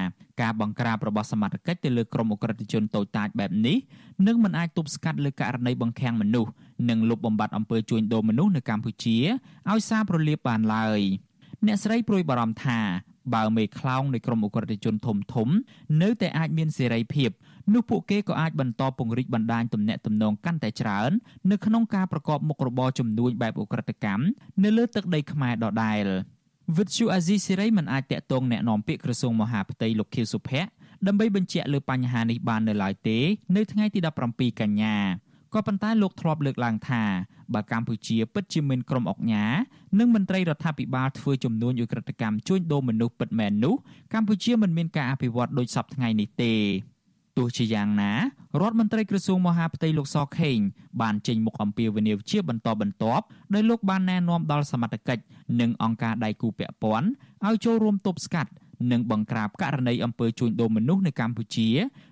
[0.41, 3.77] ការបង្ក្រាបរបស់សមត្ថកិច្ចទៅលើក្រុមអក្រិតជនតូចតាចបែបនេះ
[4.27, 6.51] នឹងមិនអាចទប់ស្កាត់លើករណីបង្ខាំងមនុស្ស
[6.89, 9.17] និងលុបបំបាត់អំពើជួញដូរមនុស្សនៅកម្ពុជា
[9.69, 10.99] ឲ្យសារប្រលាបបានឡើយ
[11.65, 12.79] អ្នកស្រីព្រួយបារម្ភថា
[13.35, 15.49] បើមេខ្លោងនៃក្រុមអក្រិតជនធំធំ
[16.01, 17.29] នៅតែអាចមានសេរីភាព
[17.73, 21.11] នោះពួកគេក៏អាចបន្តពង្រីកបណ្ដាញទំនាក់ទំនងកាន់តែច្រើន
[21.51, 24.23] នៅក្នុងការប្រកបមុខរបរជំនួញបែបអ ுக ្រិតកម្ម
[24.63, 26.05] នៅលើទឹកដីខ្មែរដដែល។
[26.76, 30.68] វិទ្យុអាស៊ីសេរីមិនអាចតាក់ទងแนะនាំពាក្យក្រសួងមហាផ្ទៃលោកខៀវសុភ័ក្រ
[31.06, 33.18] ដើម្បីបញ្ជាក់លើបញ្ហានេះបាននៅឡើយទេ
[33.56, 34.00] នៅថ្ងៃទី
[34.30, 34.96] 17កញ្ញា
[35.54, 37.02] ក៏ប៉ុន្តែលោកធ្លាប់លើកឡើងថា
[37.54, 39.46] បើកម្ពុជាពិតជាមានក្រុមអុកញ៉ា
[39.98, 43.74] និងមន្ត្រីរដ្ឋាភិបាលធ្វើជំនួញឧក្រិដ្ឋកម្មជួញដូរមនុស្សពិតមែននោះ
[44.14, 46.54] កម្ពុជាមិនមានការអភិវឌ្ឍដូចសពថ្ងៃនេះទេ
[47.37, 48.11] ទោះជាយ៉ាងណា
[48.61, 50.57] រដ្ឋមន្ត្រីក្រសួងមហាផ្ទៃលោកសខេង
[51.01, 55.23] បានចេញមុខអំពាវនាវជាបន្តបន្ទាប់ដោយលោកបានណែនាំដល់សមត្ថកិច្ច
[55.59, 57.07] និងអង្គការដៃគូពាក់ព័ន្ធ
[57.45, 58.51] ឲ្យចូលរួមទប់ស្កាត់
[58.91, 61.67] និងបង្ក្រាបករណីអំពើជួញដូរមនុស្សនៅកម្ពុជា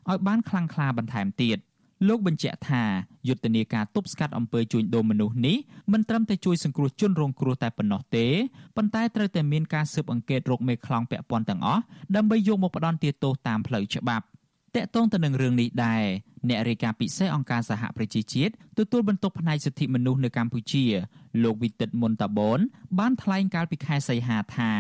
[0.10, 1.60] ឲ្យបានខ្លាំងក្លាបន្ថែមទៀត
[2.08, 2.84] លោកបញ្ជាក់ថា
[3.28, 5.58] យុទ្ធនាការទប់ស្កាត់អំពើជួញដូរមនុស្សនេះ
[5.94, 8.26] មិនត្រឹមតែជួយសង្គ្រោះជនរងគ្រោះតែប៉ុណ្ណោះទេ
[8.76, 11.82] ប៉ុន្តែត្រូវតែមានការស៊ើបអង្កេតរកមេខ្លោងពាក់ព័ន្ធទាំងអស់
[12.16, 14.26] ដើម្បីយកមកផ្ដន្ទាទោសតាមផ្លូវច្បាប់
[14.76, 16.04] តកតងទៅនឹងរឿងនេះដែរ
[16.50, 20.86] អ្នករាយការណ៍ពិសេសអង្គការសហប្រជាជាតិទទួលបន្ទុកផ្នែកសិទ្ធិមនុស្សនៅកម្ពុជា
[21.44, 22.60] លោកវិទិតមុនតាបន
[23.00, 24.72] បានថ្លែងកាលពីខែសីហាថា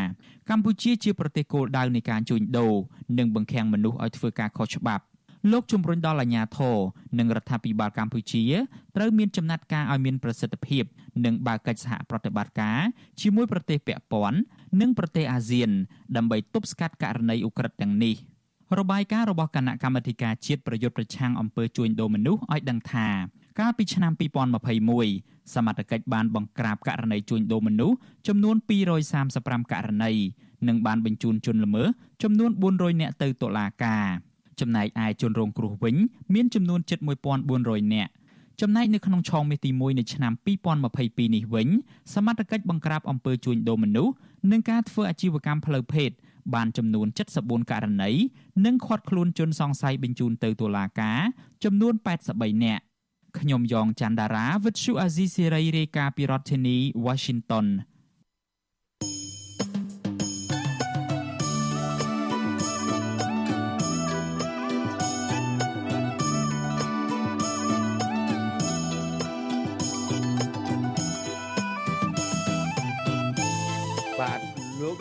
[0.49, 2.73] កម្ពុជាជាប្រទេសគោលដៅនៃការជួញដូរ
[3.17, 5.03] និងបង្ខាំងមនុស្សឲ្យធ្វើការខុសច្បាប់
[5.51, 6.77] លោកជំរុញដល់អាជ្ញាធរ
[7.19, 8.43] និងរដ្ឋាភិបាលកម្ពុជា
[8.95, 10.83] ត្រូវមានចំណាត់ការឲ្យមានប្រសិទ្ធភាព
[11.25, 12.79] និងបើកកិច្ចសហប្រតិបត្តិការ
[13.21, 14.39] ជាមួយប្រទេសពាក់ព័ន្ធ
[14.81, 15.69] និងប្រទេសអាស៊ាន
[16.15, 18.15] ដើម្បីទប់ស្កាត់ករណីឧក្រិដ្ឋទាំងនេះ។
[18.79, 23.07] របាយការណ៍របស់គណៈកម្មាធិការជាតិប្រយុទ្ធប្រឆាំងអំពើជួញដូរមនុស្សឲ្យដឹងថា
[23.59, 24.11] កាលពីឆ្នាំ
[24.83, 27.95] 2021សមត្ថកិច្ចបានបង្ក្រាបករណីជួញដូរមនុស្ស
[28.27, 28.55] ចំនួន
[29.13, 30.11] 235ករណី
[30.67, 31.87] និងបានបញ្ជូនជនល្មើស
[32.23, 34.05] ចំនួន400នាក់ទៅតុលាការ
[34.59, 35.95] ចំណែកឯជនរងគ្រោះវិញ
[36.33, 36.99] មានចំនួនជិត
[37.45, 38.11] 1400នាក់
[38.61, 40.33] ចំណែកនៅក្នុងឆមាសទី1នៃឆ្នាំ
[40.83, 41.67] 2022នេះវិញ
[42.13, 44.13] សមត្ថកិច្ចបង្ក្រាបអំពើជួញដូរមនុស្ស
[44.51, 46.09] និងការធ្វើអាជីវកម្មផ្លូវភេទ
[46.53, 47.07] បានចំនួន
[47.39, 48.11] 74ករណី
[48.65, 51.19] និងឃាត់ខ្លួនជនសង្ស័យបញ្ជូនទៅតុលាការ
[51.63, 51.93] ចំនួន
[52.29, 52.83] 83នាក់
[53.39, 57.65] ខ្ញុំយ៉ងច័ន្ទដារាវិទ្យុអាស៊ីសេរីរាយការណ៍ពីរដ្ឋធានី Washington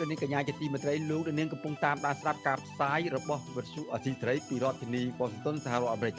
[0.09, 6.15] នាងកញ្ញាជាទីមេត្រីលោកនាងកំពុងតាមដានស្ដាប់ការផ្សាយរបស់វិទ្យុអសីសេរីពីរដ្ឋធានីវ៉ាស៊ីនតោនសហរដ្ឋអាមេរិក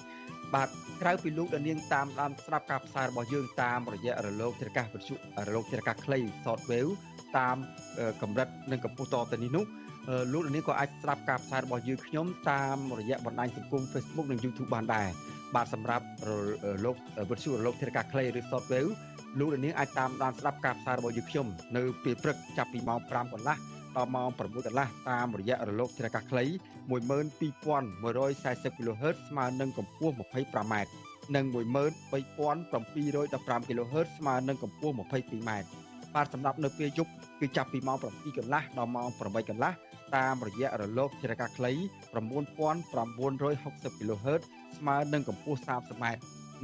[0.55, 0.69] បាទ
[1.03, 5.15] ក្រៅពីលោកនាងតាមដានស្ដាប់ការផ្សាយរបស់យើងតាមរយៈរលកធារកាសវិទ្យុ
[5.47, 6.93] រលកធារកាសខ្លី Shortwave
[7.39, 7.57] តាម
[8.23, 9.65] កម្រិតនិងកម្ពស់តទៅនេះនោះ
[10.33, 15.09] លោកនាងក៏អាចស្ដាប់ការផ្សាយរបស់យើងខ្ញុំតាមរយៈបណ្ដាញសង្គម Facebook និង YouTube បានដែរ
[15.55, 16.07] បាទសម្រាប់
[16.85, 16.97] លោក
[17.31, 18.91] វិទ្យុរលកធារកាសខ្លីឬ Shortwave
[19.39, 23.57] លោកនាងអាចតាមដានស្ដាប់ការផ្សាយរបស់យើងខ្ញុំនៅពេលព្រឹកចាប់ពីម៉ោង5កន្លះ
[23.97, 26.45] ដល់ម៉ោង6កន្លះតាមរយៈរលកធារកាសខ្លី
[26.91, 30.75] 12140 kHz ស្មើនឹងកម្ពស់ 25m
[31.35, 35.51] និង13715 kHz ស្មើនឹងកម្ពស់ 22m
[36.15, 39.73] បាទសម្រាប់នៅពេលយប់គឺចាប់ពីម៉ោង7កន្លះដល់ម៉ោង8កន្លះ
[40.17, 41.73] តាមរយៈរលកធារកាសខ្លី
[42.15, 44.43] 9960 kHz
[44.79, 46.05] ស្មើនឹងកម្ពស់ 30m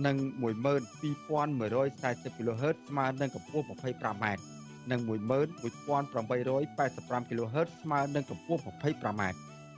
[0.07, 4.52] និង12140 kHz ស្មើនឹងកម្ពស់ 25m
[4.91, 9.23] និង11885 kHz ស្មើនឹងកម្ពស់ 25m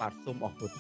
[0.01, 0.71] បាទសូមអរគុណ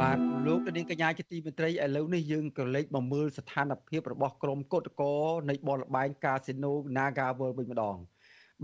[0.00, 5.14] បាទលោកនាងកញ្ញាជាទីមេត្រីឥឡូវនេះយើងក៏លេចមកមើលស្ថានភាពរបស់ក្រុមកោតកោ
[5.48, 7.96] នៃបលបែងកាស៊ីណូ Naga World វិញម្ដង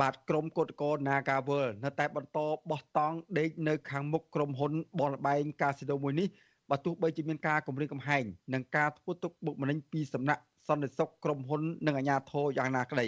[0.01, 2.39] បាទក្រុមគឧតកោ Nagawal នៅតែបន្ត
[2.71, 6.29] បោះតង់ដេកនៅខាងមុខក្រុមហ៊ុនបលបែងកាស៊ីណូមួយនេះ
[6.71, 8.25] បើទោះបីជាមានការគម្រាមកំហែង
[8.55, 13.07] និងការធ្វើទុកបុកម្នេញពីសំណាក់សន្តិសុខក្រុមហ៊ុននិងអាជ្ញាធរយ៉ាងណាក្តី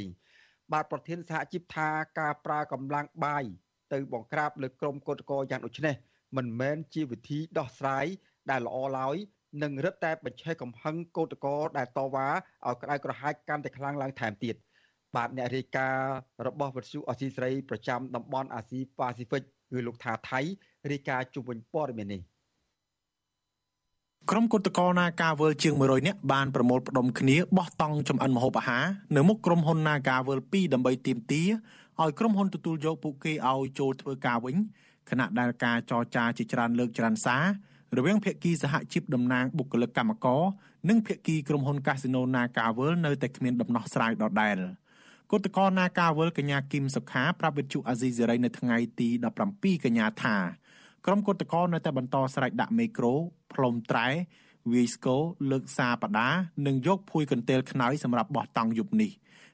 [0.72, 3.44] បាទប្រធានសហជីពថាការប្រើកម្លាំងបាយ
[3.92, 5.94] ទៅបង្ក្រាបលើក្រុមគឧតកោយ៉ាងដូចនេះ
[6.36, 8.06] មិនមែនជាវិធីដោះស្រាយ
[8.50, 9.16] ដែលល្អឡើយ
[9.62, 12.28] នឹងរឹតតែបញ្ឆេះកំហឹងកោតក្រដែលតវ៉ា
[12.66, 14.54] ឲ្យក្តៅក្រហាយកាន់តែខ្លាំងឡើងថែមទៀត
[15.16, 16.12] បាទអ្នករាយការណ៍
[16.46, 20.40] របស់វិទ្យុអស៊ីសេរីប្រចាំតំបន់អាស៊ីប៉ាស៊ីហ្វិកគឺលោកថាថៃ
[20.90, 22.22] រាយការណ៍ជុំវិញព័ត៌មាននេះ
[24.30, 28.84] ក្រុមគុតកោនាការវើលជាង100នាក់បានប្រមូលផ្ដុំគ្នាបោះតង់ចំអិនម្ហូបអាហារ
[29.16, 31.48] នៅមុខក្រុមហ៊ុននាការវើល2ដើម្បីទាមទារ
[32.02, 34.56] ឲ្យក្រុមហ៊ុនទទួលយកពួកគេឲ្យចូលធ្វើការវិញ
[35.10, 37.44] ខណៈដែលការចរចាជាច្រើនលើកច្រើនសារ
[37.96, 40.42] រវាងភាគីសហជីពតំណាងបុគ្គលិកកម្មករ
[40.88, 44.56] និងភាគីក្រុមហ៊ុនកាស៊ីណូ Naga World នៅតែគ្មានដំណោះស្រាយដដែល
[45.32, 49.08] គឧតកោ Naga World កញ្ញាគឹមសុខាប្រាប់វិទ្យុអាស៊ីសេរីនៅថ្ងៃទី
[49.46, 50.36] 17កញ្ញាថា
[51.06, 53.14] ក្រុមគឧតកោនៅតែបន្តស្រែកដាក់មេក្រូ
[53.52, 54.06] ផ្លុំត្រែ
[54.72, 55.20] វាយស្គរ
[55.50, 56.28] លើកសាបដា
[56.66, 59.10] និងយកភួយកន្ទេលខ្នើយសម្រាប់បោះតង់យប់នេះ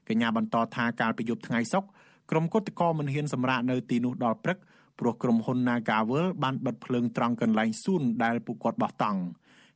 [0.09, 1.89] កញ្ញាបន្តថាកាលពីយប់ថ្ងៃសុក្រ
[2.31, 4.57] ក្រុមគឧតកោមិនហ៊ានសម្រាកនៅទីនោះដល់ព្រឹក
[4.99, 9.21] ព្រោះក្រុមហ៊ុន Nagavel បានបិទភ្លើងត្រង់កន្លែងសួនដែលពួកគាត់បោះតង់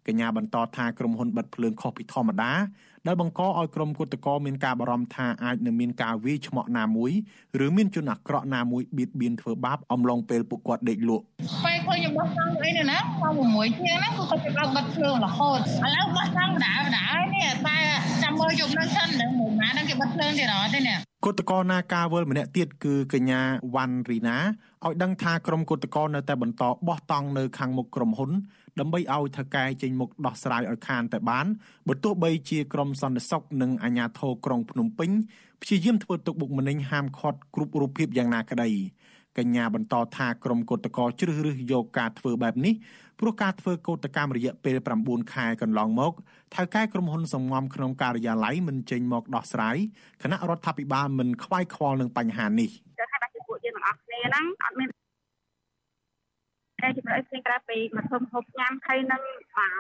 [0.08, 2.52] កញ្ញាបន្តថាក្រុមហ៊ុនបិទភ្លើងខុសពីធម្មតា
[3.08, 7.12] ដែលបង្កឲ្យក្រុមគុតកោមានការបារម្ភថាអាចនឹងមានការវាយឆ្មក់ណាមួយ
[7.66, 11.24] ឬមានជនអាក្រក់ណាមួយបៀតបៀនធ្វើបាបអំឡុងពេលពួកគាត់ដេកលក់
[11.66, 15.62] ពេលឃើញបោះតង់អីណាម៉ោង6ជាងហ្នឹងគឺគាត់ចាប់ដល់បិទភ្លើងរហូតឥ
[15.96, 17.78] ឡូវបោះតង់ដដែលដដែលនេះតែ
[18.24, 23.42] ចាំមើលយប់នឹងសិននឹងមួយម៉ាហ្នឹងគេបិទភ្លើងទៀតអត់ទេនេះគុតកោនាការវល់ម្នាក់ទៀតគឺកញ្ញា
[23.76, 24.38] វ៉ាន់រីណា
[24.86, 28.32] ឲ្យដឹងថាក្រុមគុតកោនៅតែបន្តបោះតង់នៅខាងមុខក្រុមហ៊ុន
[28.80, 31.46] ដើម្បីឲ្យថៅកែចេញមុខដោះស្រាយឲ្យខានតែបាន
[31.88, 35.10] បើទោះបីជាក្រុមសន្តិសុខនិងអាជ្ញាធរក្រុងភ្នំពេញ
[35.62, 38.70] ព្យាយាមធ្វើទុកបុកម្នេញហាមឃាត់គ្រប់រូបភាពយ៉ាងណាក្តី
[39.38, 42.74] កញ្ញាបន្តថាក្រុមកោតក្រជ្រើសរើសយកការធ្វើបែបនេះ
[43.20, 46.14] ព្រោះការធ្វើកោតកម្មរយៈពេល9ខែកន្លងមក
[46.56, 49.78] ថៅកែក្រុមហ៊ុនសំងំក្នុងការិយាល័យមិនចេញមកដោះស្រាយ
[50.22, 52.70] គណៈរដ្ឋាភិបាលមិនខ្វាយខ្វល់នឹងបញ្ហានេះ
[53.00, 54.90] តែថាតែពួកយើងទាំងអស់គ្នាហ្នឹងអត់មាន
[56.82, 59.22] តែជំរឿនផ្សេងក្រៅពីមកធ្វើហូបញ៉ាំហើយនឹង
[59.58, 59.74] មក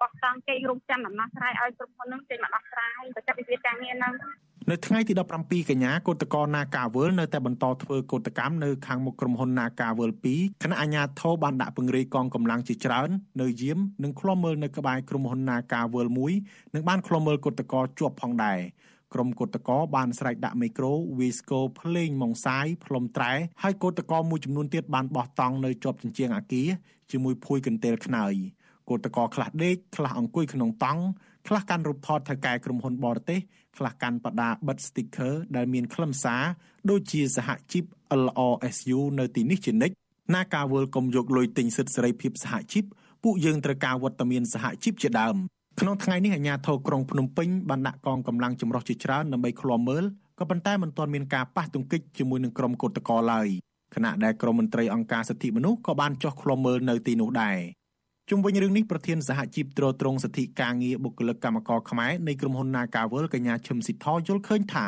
[0.00, 4.14] បោះតង់ជែករំចាំដំណោះស្រាយឲ្យក្រុមហ៊ុននឹងចេញមកដោះស្រាយទៅចាប់វិវាទការងារហ្នឹង
[4.70, 13.08] នៅថ្ងៃទី17កញ្ញាគឧតកោ Nagawal នៅតែបន្តធ្វើកោតកម្មនៅខាងមុខក្រុមហ៊ុន Nagawal 2គណៈអាជ្ញាធរបានដាក់ពង្រាយកងកម្លាំងជាច្រើន
[13.42, 16.08] នៅយាមនិងឃ្លាំមើលនៅក្បែរក្រុមហ៊ុន Nagawal
[16.40, 18.58] 1និងបានឃ្លាំមើលកោតកោជាប់ផងដែរ
[19.14, 26.68] ក្រុមកោតកោបានស្រែកដាក់មីក្រូវីស្កូភ្លេងម៉ងសាយផ្លុំត្រែហើយកោតកោមួយចំនួនទៀតបានបោះតង់នៅជាប់ជញ្ជាំងអាគារ
[27.10, 28.34] ជាមួយភួយកន្ទេលខ្នើយ
[28.90, 31.02] កោតកោខ្លះដេកខ្លះអង្គុយក្នុងតង់
[31.48, 33.40] ខ្លះកាន់រូបថតថៅកែក្រុមហ៊ុនបរទេស
[33.76, 36.42] ខ្លះកាន់បដាបិទ sticker ដែលមានខ្លឹមសារ
[36.90, 37.84] ដូចជាសហជីព
[38.22, 39.94] LRSU នៅទីនេះជានិច្ច
[40.34, 42.84] ណាការវល់កុំយកលុយទិញសិទ្ធិសេរីភាពសហជីព
[43.22, 45.36] ពួកយើងត្រូវការវត្តមានសហជីពជាដើម
[45.80, 50.04] ក្នុងថ្ងៃនេះអាជ្ញាធរក្រុងភ្នំពេញបានដាក់កងកម្លាំងចម្រុះជាច្រើនដើម្បីឃ្លាំមើល
[50.38, 53.48] ក៏ប៉ុន្តែមិនទាន់មានការប៉ះទង្គិចជាមួយនឹងក្រុមកោតក្រឡើយ
[53.94, 57.58] ខណៈដែលក្រមមន្ត្រីអង្គការសិទ្ធិមនុស្សក៏បានចុះឃ្លាំមើលនៅទីនោះដែរ
[58.30, 64.86] ជុំវិញរឿងនេះប្រធានសហជីពត្រួតត្រងសិទ្ធិការងារបុគ្គលិកកម្មករខ្មែរនៃក្រុមហ៊ុន Nagawal កញ្ញាឈឹមស៊ីថយល់ឃើញថា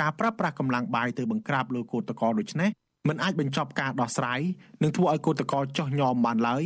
[0.00, 2.70] ការប្រើប្រាស់កម្លាំងបាយទៅបង្ក្រាបលើកោតក្រដូចនេះ
[3.08, 4.40] มันអាចបញ្ចប់ការដោះស្រាយ
[4.82, 6.64] និងធ្វើឲ្យកោតក្រចោះញោមបានឡើយ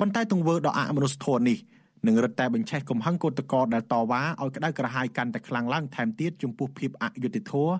[0.00, 1.58] ប៉ុន្តែទង្វើដ៏អមនុស្សធម៌នេះ
[2.06, 7.74] នឹងរឹតតែបញ្ឆេះកំហឹងកោតក្រដែលតវ៉ាឲ្យក្តៅក្រហាយកាន់តែខ្លាំងឡើងថែមទៀតចំពោះភាពអយុត្តិធម៌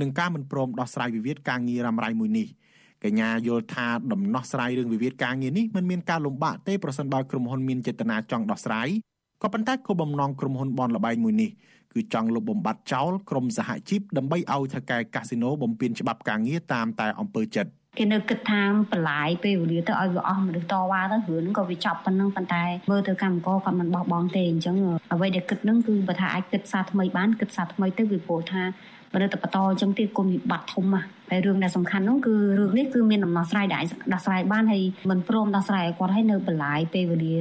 [0.00, 2.48] និងការមិនព្រមដោះស្រាយវិវាទការងាររ៉ាំរ៉ៃមួយនេះ។
[3.04, 8.88] កញ្ញាយល់ថាដំណោះស្រាយរឿងវិវាទការងារនេះមិនមានការលំបាកទេប្រសិនបើក្រុមហ៊ុនមានចេតនាចង់ដោះស្រាយ
[9.42, 11.50] ក៏ប៉ុន្តែគោលបំណងក្រុមហ៊ុនបនលបែងមួយនេះ
[11.92, 24.76] គឺចង់លុបបំបាត់ចោលក្រុមសហជីពដើម្បីឲ្យថៅកែកាស៊ីណូបំពេញច្បាប់ការងារតាមតែអំពើចិត្ត គេនៅគិតថាបន្លាយពេលវេលាទៅឲ្យវាអស់មនុស្សតវ៉ាទៅរឿងហ្នឹងក៏វាចប់ប៉ុណ្ណឹងប៉ុន្តែមើលទៅកម្មករគាត់មិនបោះបង់ទេអញ្ចឹង
[25.12, 28.62] អ្វីដែលគិតហ្នឹងគឺបើថាអាចគិតសារថ្មីបានគិតសារថ្មីទៅវាព្រោះថា
[29.12, 37.36] បើទៅបន្តអញ្ចឹងទៀតគុណវិបត្តិធំណាស់តែរឿងដែលសំខាន់នោះគឺរឿងនេះគឺមានដំណោះស្រាយដែលដោះស្រាយបានហើយមិនព្រមដោះស្រាយឲ្យគាត់ឲ្យនៅបន្លាយពេលវេលា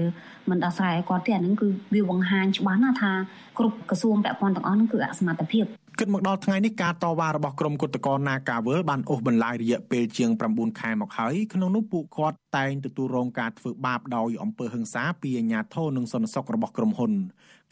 [0.50, 3.12] មិនដោះស្រាយឲ្យគាត់ទេអានឹងគឺវាបង្ហាញច្បាស់ណាស់ថា
[3.58, 5.66] គ្រប់ក្រសួងពាក់ព័ន្ធទាំងអស់នោះគឺអសមត្ថភាព
[6.00, 17.12] គិតមកដល់ថ្ងៃនេះការតវ៉ារបស់ក្រុមគុតកោនាការវើលបានអូសបន្លាយរយៈពេលជាង9ខែមកហើយក្នុងនោះពួកគាត់តែងទទួលរងការធ្វើបាបដោយអំពើហិង្សាពីអាជ្ញាធរនិងសន្តិសុខរបស់ក្រុមហ៊ុន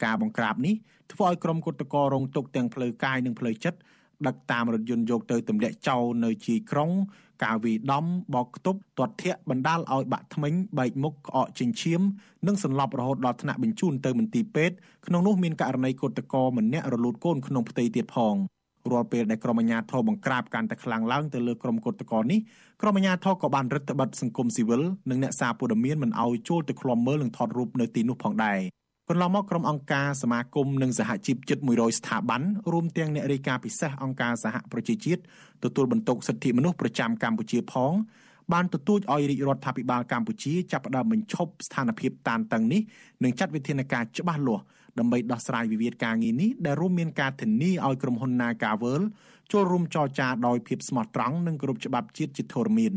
[0.04, 0.74] ការបង្ក្រាបនេះ
[1.12, 3.78] ធ្វើឲ្យក្រុមគុតកោរងទុកទាំងផ្លូវកាយនិងផ្លូវចិត្ត
[4.26, 6.90] ដឹកតាមរថយន្តយកទៅទម្លាក់ចោលនៅជាយក្រុង
[7.44, 12.00] ការវីដំបោកខ្ទប់ទាត់ធាក់បណ្ដាលឲ្យបាក់ថ្មិញបែកមុខក្អកចិញ្ចៀម
[12.46, 14.76] និងសន្លប់រហូតដល់ថ្នាក់បញ្ជូនទៅមន្ទីរពេទ្យ
[15.06, 18.36] ក្នុងនោះមានករណីកុតកោម្នាក់រលូតកូនក្នុងផ្ទៃទៀតផង
[18.92, 22.38] រាល់ពេលដែលក្រុមអាជ្ញាធរបង្ក្រាបកាន់តែខ្លាំងឡើងទៅលើក្រុមកុតកោនេះ
[22.82, 28.58] ក្រុមអាជ្ញាធរក៏បានរឹតបន្តឹងសង្គមស៊ីវិលនិងអ្នកសារព័ត៌មានមិនឲ្យចូលទៅឃ្លាំមើលនិងថតរូបនៅទីនោះផងដែរ
[29.10, 32.42] កន្លងមកក្រុមអង្គការសមាគមនិងសហជីពជិត100ស្ថាប័ន
[32.72, 35.22] រួមទាំងអ្នករាយការណ៍ពិសេសអង្គការសហប្រជាជាតិ
[35.64, 37.92] ទទួលបន្ទុកសិទ្ធិមនុស្សប្រចាំកម្ពុជាផង
[38.52, 42.80] បានទទូចឲ្យរាជរដ្ឋាភិបាលកម្ពុជាចាប់ផ្ដើមបញ្ឈប់ស្ថានភាពតានតឹងនេះ
[43.24, 44.64] និងចាត់វិធានការច្បាស់លាស់
[44.98, 49.02] ដើម្បីដោះស្រាយវិវាទការងារនេះដែលរួមមានការធានាឲ្យក្រុមហ៊ុន Nagavel
[49.52, 52.94] ចូលរួមចរចាដោយភាពស្មោះត្រង់និងគោរពច្បាប់ជាតិជាធរមាន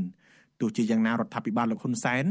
[0.59, 2.26] ទោះជាយ៉ាងណារដ្ឋាភិបាលលោកហ៊ុនសែន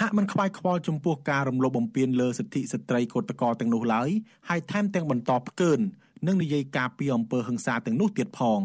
[0.00, 4.08] ហាក់មិនខ្វាយខ្វល់ចំពោះការរំលោភបំពានលើសិទ្ធិស្ត្រីកូតកោទាំងនោះឡើយ
[4.48, 5.80] ហើយថែមទាំងបន្តផ្កើន
[6.26, 8.60] និងនិយាយការពីអំពើហិង្សាទាំងនោះទៀតផង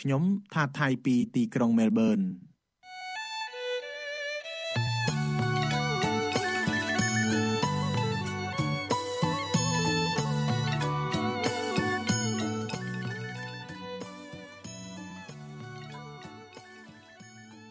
[0.00, 0.22] ខ្ញុំ
[0.54, 2.18] ថាថៃពីទីក្រុងមែលប៊ន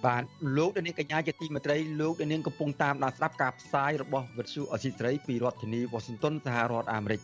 [0.06, 0.24] បាទ
[0.58, 7.22] លោកនាងកញ្ញាជាទីមេត្រីលោកនាងកំពុងតាមដានស្ដាប់ការផ្សាយរបស់វិទ្យុអស៊ីសេរីពីរដ្ឋធានីវ៉ាស៊ីនតោនសហរដ្ឋអាមេរិក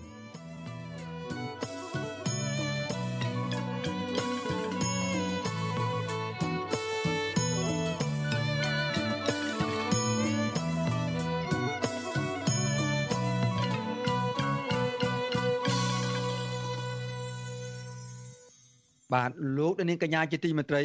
[19.14, 20.84] បាទលោកនាងកញ្ញាជាទីមេត្រី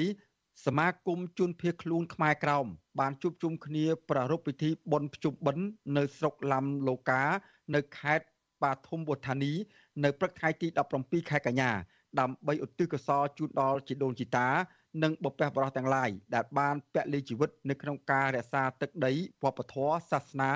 [0.65, 2.65] សមាគមជួនភៀសខ្លួនខ្មែរក្រោម
[2.99, 5.65] បានជួបជុំគ្នាប្រារព្ធពិធីបុណ្យភ្ជុំបិណ្ឌ
[5.97, 7.23] នៅស្រុកឡាំឡូកា
[7.75, 8.25] នៅខេត្ត
[8.63, 9.53] បាធំវធានី
[10.03, 10.67] នៅព្រឹកថ្ងៃទី
[10.99, 11.71] 17ខែកញ្ញា
[12.19, 14.47] ដើម្បីឧទ្ទិសកុសលជូនដល់ជីដូនជីតា
[15.03, 19.13] និងបុព្វបុរសទាំងឡាយដែលបានពលីជីវិតនៅក្នុងការរក្សាទឹកដី
[19.43, 20.51] វប្បធម៌សាសនា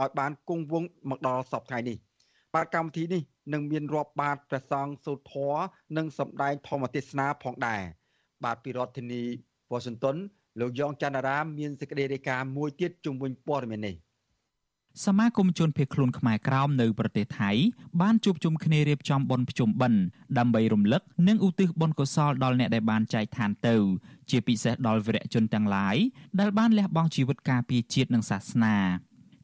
[0.00, 1.98] ឲ្យបានគង់វង្សមកដល់សពថ្ងៃនេះ
[2.54, 3.22] បាទកម្មវិធីនេះ
[3.52, 5.62] នឹងមានរាប់បាតព្រះសង្ឃសូត្រធម៌
[5.96, 7.82] និងសម្ដែងធម្មទេសនាផងដែរ
[8.44, 9.22] បាទពីរដ្ឋធានី
[9.72, 10.16] Washington
[10.60, 13.96] លោកយ៉ងច័ន្ទរាមមានសេចក្តីរាយការណ៍មួយទៀតជុំវិញព័ត៌មាននេះ
[15.06, 17.50] សមាគមជនភៀសខ្លួនខ្មែរក្រោមនៅប្រទេសថៃ
[18.00, 20.00] បានជួបជុំគ្នារៀបចំបុណ្យភ្ជុំបិណ្ឌ
[20.38, 23.76] ដើម្បីរំលឹកនិងឧទ្ទិសបុណ្យកុសលដល់អ្នកដែលបានចែកឋានទៅ
[24.30, 25.96] ជាពិសេសដល់វីរៈជនទាំងឡាយ
[26.40, 28.76] ដែលបានលះបង់ជីវិតការពារជាតិនិងសាសនា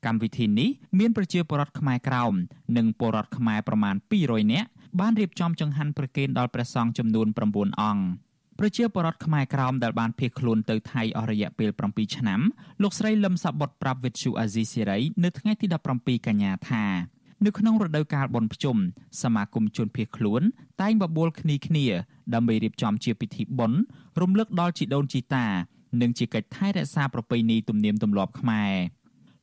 [0.07, 2.35] កម្មវិធីនេះមានប្រជាពលរដ្ឋខ្មែរក្រោម
[2.77, 3.95] និងពលរដ្ឋខ្មែរប្រមាណ
[4.25, 4.69] 200នាក់
[5.01, 8.05] បានរៀបចំចង្ហាន់ប្រគេនដល់ព្រះសង្ឃចំនួន9អង្គ
[8.59, 12.41] ប្រជាពលរដ្ឋខ្មែរក្រោមដែលបានភៀសខ្លួនទៅថៃអស់រយៈពេល7ឆ្នាំ
[12.83, 16.85] លោកស្រីលឹមសាបុតប្រាប់វិទ្យុអាស៊ីសេរីនៅថ្ងៃទី17កញ្ញាថា
[17.45, 18.77] នៅក្នុងរដូវកាលបុណ្យភ្ជុំ
[19.23, 20.43] សមាគមជនភៀសខ្លួន
[20.83, 21.87] តែងបបួលគ្នាគ្នា
[22.35, 23.81] ដើម្បីរៀបចំជាពិធីបុណ្យ
[24.21, 25.47] រំលឹកដល់ជីដូនជីតា
[26.01, 28.75] និងជាកិច្ចថែរក្សាប្រពៃណីទំនៀមទម្លាប់ខ្មែរ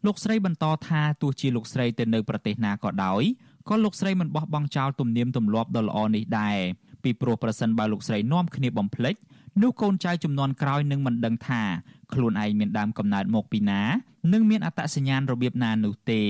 [0.05, 3.23] លោកស្រីបន្តថាទោះជាលោកស្រីទៅនៅប្រទេសណាក៏ដោយ
[3.69, 6.57] ក៏លោកស្រីមិនបោះបង់ចោលទំនៀមទម្លាប់ដ៏ល្អនេះដែរ
[7.03, 9.15] ពីព្រោះប្រសិនបើលោកស្រីនាំគ្នាបំភ្លេច
[9.61, 11.61] នោះកូនចៅចំនួនក្រោយនឹងមិនដឹងថា
[12.13, 13.81] ខ្លួនឯងមានដើមកំណើតមកពីណា
[14.33, 16.21] និងមានអត្តសញ្ញាណរបៀបណានោះទេ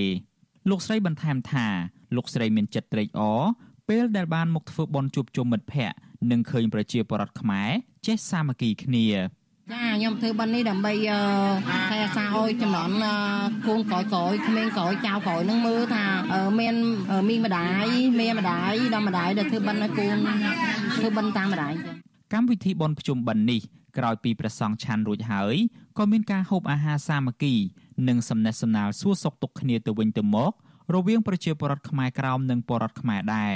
[0.69, 1.67] លោកស្រីបន្ថែមថា
[2.15, 3.41] លោកស្រីមានចិត្តត្រេកអរ
[3.89, 5.95] ពេលដែលបានមកធ្វើបន់ជួបជុំមិត្តភ័ក្តិ
[6.31, 7.69] និងឃើញប្រជាពលរដ្ឋខ្មែរ
[8.07, 9.05] ចេះសាមគ្គីគ្នា
[9.71, 10.93] ចាខ្ញុំធ្វើបន់នេះដើម្បី
[11.89, 12.95] ថែរក្សាឲ្យចំណន់
[13.67, 16.05] កូនក្រោយក្រោយក្មេងក្រោយចៅក្រោយនឹងមើលថា
[16.59, 16.75] មាន
[17.29, 17.85] មីម្ដាយ
[18.19, 20.17] មេម្ដាយដល់ម្ដាយដែលធ្វើបន់ឲ្យកូន
[20.97, 21.73] ធ្វើបន់តាមម្ដាយ
[22.33, 23.61] កម្មវិធីបន់ភ្ជុំបិណ្ឌនេះ
[23.97, 25.55] ក្រោយពីព្រះសង្ឃឆាន់រួចហើយ
[25.97, 27.55] ក៏មានការហូបអាហារសាមគ្គី
[28.07, 30.51] និងសំណេះសំណាលសួរសុខទុក្ខគ្នាទៅវិញទៅមក
[30.93, 33.55] រវាងប្រជាពលរដ្ឋខ្មែរក្រោមនិងពលរដ្ឋខ្មែរដែរ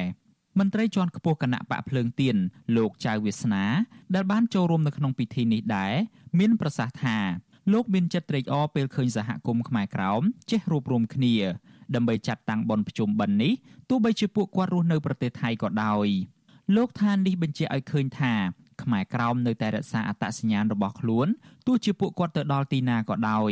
[0.59, 2.35] មន្ត្រីជាន់ខ្ពស់គណៈបកភ្លើងទៀន
[2.75, 3.65] លោកចៅវាសនា
[4.15, 5.93] ដែលបានចូលរួមនៅក្នុងពិធីនេះដែរ
[6.39, 7.17] មានប្រសាសន៍ថា
[7.73, 11.35] លោកមានចិត្តត្រេកអរពេលឃើញសហគមន៍ខ្មែរក្រោមចេះរួបរวมគ្នា
[11.95, 13.53] ដើម្បីចាត់តាំងបុណ្យភ្ជុំបិណ្ឌនេះ
[13.89, 16.07] ទោះបីជាពួកគាត់រស់នៅប្រទេសថៃក៏ដោយ
[16.75, 18.33] លោកថានេះបញ្ជាក់ឲ្យឃើញថា
[18.81, 21.27] ខ្មែរក្រោមនៅតែរក្សាអត្តសញ្ញាណរបស់ខ្លួន
[21.67, 23.51] ទោះជាពួកគាត់ទៅដល់ទីណាក៏ដោយ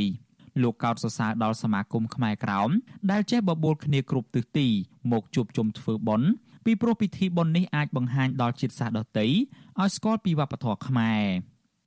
[0.62, 2.70] លោកកោតសរសើរដល់សមាគមខ្មែរក្រោម
[3.12, 4.68] ដែលចេះបបួលគ្នាគ្រប់ទិសទី
[5.12, 6.30] មកជួបជុំធ្វើបុណ្យ
[6.66, 11.24] ពីព្រោះពិធីបុណ្យនេះអាចបង្ហាញដល់ជាតិសាសន៍ដទៃឲ្យស្គាល់ពីវប្បធម៌ខ្មែរ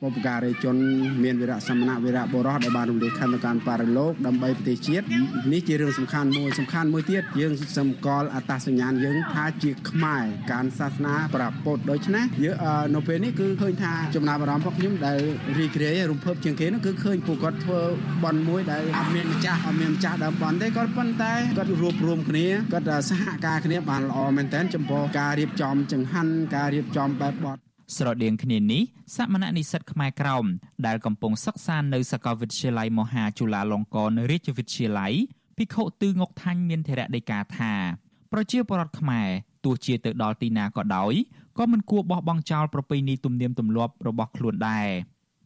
[0.03, 0.76] បុព្វការីជន
[1.24, 5.05] មានវីរៈសមណៈវីរៈបុរសដែលបានរំលាយខណ្ឌកាន់បរិលោកដើម្បីប្រទេសជាតិ
[5.53, 12.55] នេះជារឿងសំខាន់មួយសំខាន់មួយទៀតយើងសម្គាល់អត្តសញ្ញាណយើងថាជាខ្មែរការសាសនាប្រពុតដូច្នេះយើង
[12.94, 15.18] នៅពេលនេះគឺឃើញថាចំណាប់អារម្មណ៍របស់ខ្ញុំដែល
[15.59, 17.80] រីករាយរំភើបជាងគេនោះគឺឃើញពួកគាត់ធ្វើ
[18.24, 28.82] បន់មួយដែលអត់មានម្ចាស់អត់មានម្ចាស់ដើមបន់ទេគាត់ប៉ុន្តែគាត់រួបរวมគ្នាគាត់សហការគ្នាបានល្អមែនទែនចំពោះការរៀបចំចង្ហាន់ការរៀបចំបែបបទ ស្រដៀងគ្នានេះ
[29.16, 30.45] សមណៈនិស្សិតខ្មែរក្រោម
[30.87, 35.14] ដែលកំពុងសិក្សានៅសាកលវិទ្យាល័យមហាจุฬាលង្ករណ៍រាជវិទ្យាល័យ
[35.57, 37.72] ភិក្ខុទឺងុកថាញ់មានធរៈដីកាថា
[38.32, 39.28] ប្រជាពលរដ្ឋខ្មែរ
[39.64, 41.14] ទោះជាទៅដល់ទីណាក៏ដោយ
[41.59, 44.89] ក៏មិនគួរបោះបង់ចោលប្រពៃណីទំនៀមទម្លាប់របស់ខ្លួនដែរ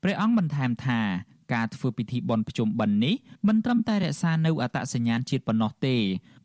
[0.03, 1.01] ព្រះអង្គបន្ថែមថា
[1.53, 3.15] ការធ្វើពិធីបុណ្យភ្ជុំបិណ្ឌនេះ
[3.49, 5.97] មិនត្រឹមតែរក្សានៅអត្តសញ្ញាណជាតិប៉ុណ្ណោះទេ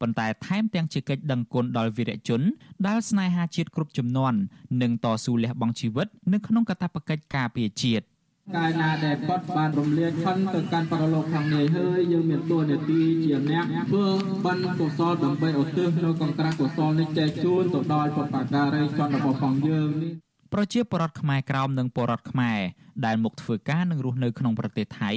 [0.02, 2.42] ប៉ុន្តែថែមទាំងជាកិច្ចដឹងគុណដល់វីរជន
[2.88, 4.38] ដែលស្នេហាជាតិគ្រប់ជំនាន់
[4.82, 8.06] និងតស៊ូលះបង់ជីវិតនៅក្នុងកាតព្វកិច្ចការពារជាតិ
[8.56, 14.06] កាយណាដែលគាត់បានរំលាយខណ្ឌទៅកាន់បរលោកខាងនេះហើយយើងមានតួនាទីជាអ្នកធ្វើ
[14.46, 22.60] បន់កុសលដើម្បីឧទ្ទិសនៅកង្ក្រាស់កុសលនេះចែកជូនទៅដល់បុព្វការីជនរបស់ផងយើងនេះ ប្រជាពលរដ្ឋខ្មែរក្រោមនិងពលរដ្ឋខ្មែរ
[23.06, 25.12] ដែលមកធ្វើការនិងរស់នៅក្នុងប្រទេសថៃ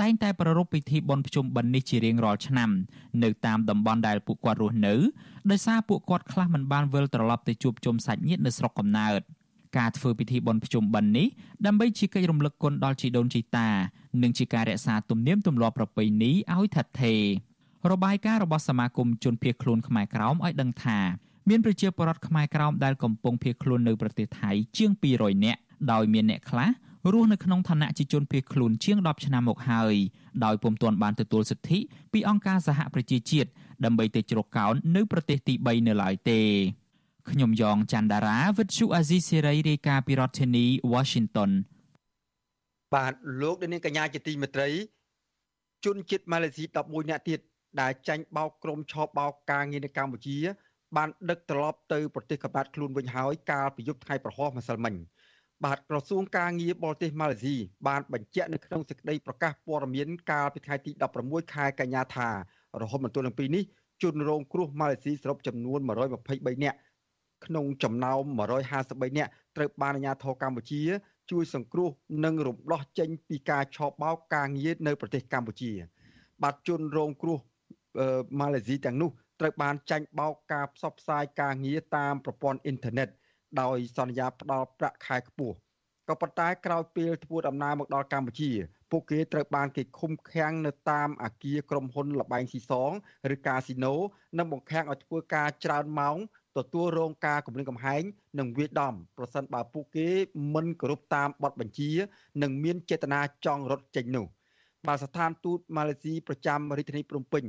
[0.00, 2.70] តែងតែប្រារព្ធពិធីបុណ្យភ្ជុំបិណ្ឌនេះជារៀងរាល់ឆ្នាំ
[3.22, 4.94] នៅតាមតំបន់ដែលពួកគាត់រស់នៅ
[5.50, 9.20] ដោយសារពួកគាត់ខ្លះមិនបានវិលត្រឡប់ទៅជួបជុំសាច់ញាតិនៅស្រុកកំណើត
[9.78, 11.28] ការធ្វើពិធីបុណ្យភ្ជុំបិណ្ឌនេះ
[11.66, 13.68] ដើម្បីជាកិច្ចរំលឹកគុណដល់ជីដូនជីតា
[14.22, 17.20] និងជាការរក្សាទំនៀមទម្លាប់ប្រពៃណីឲ្យថិតថេរ
[17.92, 20.98] របាយការណ៍របស់សមាគមជនភៀសខ្លួនខ្មែរក្រោមឲ្យដឹងថា
[21.48, 25.60] មានប្រជាពលរដ្ឋខ្មែរក្រោមដែលកំពុងភៀសខ្លួននៅប្រទេសថៃជាង200នាក់
[25.92, 26.68] ដោយមានអ្នកខ្លះ
[27.12, 29.94] រស់នៅក្នុងឋានៈជាជនភៀសខ្លួនជាង10ឆ្នាំមកហើយ
[30.44, 31.78] ដោយពុំទាន់បានទទួលសិទ្ធិ
[32.12, 33.48] ពីអង្គការសហប្រជាជាតិ
[33.84, 36.40] ដើម្បីទៅជ្រកកោននៅប្រទេសទី3នៅឡើយទេ
[37.30, 41.50] ខ្ញុំយ៉ងច័ន្ទដារាវិទ្យុអាស៊ីសេរីរាយការណ៍ពីរដ្ឋធានី Washington
[42.94, 43.12] បាទ
[43.42, 44.68] លោកនាងកញ្ញាជាទីមេត្រី
[45.84, 47.40] ជនជាតិម៉ាឡេស៊ី11នាក់ទៀត
[47.80, 50.38] ដែលចាញ់បោកក្រុមឆោបបោកការងារនៅកម្ពុជា
[50.96, 54.94] បានដឹកត្រឡប់ទៅប្រទេសកម្ពុជាខ្លួនវិញហើយកាលពីយប់ថ្ងៃប្រហោះម្សិលមិញ
[55.64, 57.56] បាទក្រសួងការងារបរទេសម៉ាឡេស៊ី
[57.88, 60.90] បានបញ្ជាក់នៅក្នុងសេចក្តីប្រកាសព័ត៌មានកាលពីថ្ងៃទី
[61.22, 62.28] 16ខែកញ្ញាថា
[62.82, 63.64] រហូតមកទល់នឹងពេលនេះ
[64.02, 65.78] ជនរងគ្រោះម៉ាឡេស៊ីសរុបចំនួន
[66.22, 66.78] 123នាក់
[67.46, 68.22] ក្នុងចំណោម
[68.70, 70.82] 153នាក់ត្រូវបានអាជ្ញាធរកម្ពុជា
[71.30, 71.90] ជួយសង្គ្រោះ
[72.24, 75.72] និងរំដោះចេញពីការឆោបបោកការងារនៅប្រទេសកម្ពុជា
[76.42, 77.38] បាទជនរងគ្រោះ
[78.40, 79.10] ម៉ាឡេស៊ីទាំងនោះ
[79.40, 83.08] ត្រូវបានចាញ់បោកការផ្សព្វផ្សាយការងារតាមប្រព័ន្ធអ៊ីនធឺណិត
[83.60, 85.56] ដោយសន្យាផ្ដល់ប្រាក់ខែខ្ពស់
[86.08, 88.50] ក៏ប៉ុន្តែក្រោយពេលធ្វើដំណើរមកដល់កម្ពុជា
[88.90, 92.90] ពួកគេត្រូវបានគេឃុំឃាំងនៅតាមអាគារក្រុមហ៊ុនលបែងស៊ីសង
[93.34, 93.94] ឬកាស៊ីណូ
[94.38, 96.16] និងបង្ខាំងឲ្យធ្វើការច្រើនម៉ោង
[96.58, 98.02] ទទួលរងការគំរាមកំហែង
[98.38, 100.08] និងវាយដំប្រសិនបើពួកគេ
[100.54, 101.90] មិនគោរពតាមបទបញ្ជា
[102.42, 104.26] និងមានចេតនាចង់រត់ចេញនោះ
[104.86, 107.44] បាទស្ថានទូតម៉ាឡេស៊ីប្រចាំរាជធានីភ្នំពេញ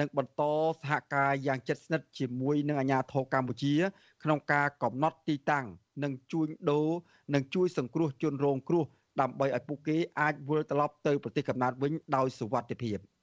[0.00, 0.42] និងបន្ត
[0.72, 3.74] សហការយ៉ាងជិតស្និទ្ធជាមួយនឹងអាជ្ញាធរកម្ពុជា
[4.22, 5.66] ក្នុងការកំណត់ទីតាំង
[6.02, 6.88] និងជួញដូរ
[7.34, 8.84] និងជួយសង្គ្រោះជនរងគ្រោះ
[9.20, 12.98] ដើម្បីឲ្យពួកគេអាចវិលត្រឡប់ទៅប្រទេសកំណើតវិញដោយសុវត្ថិភាព។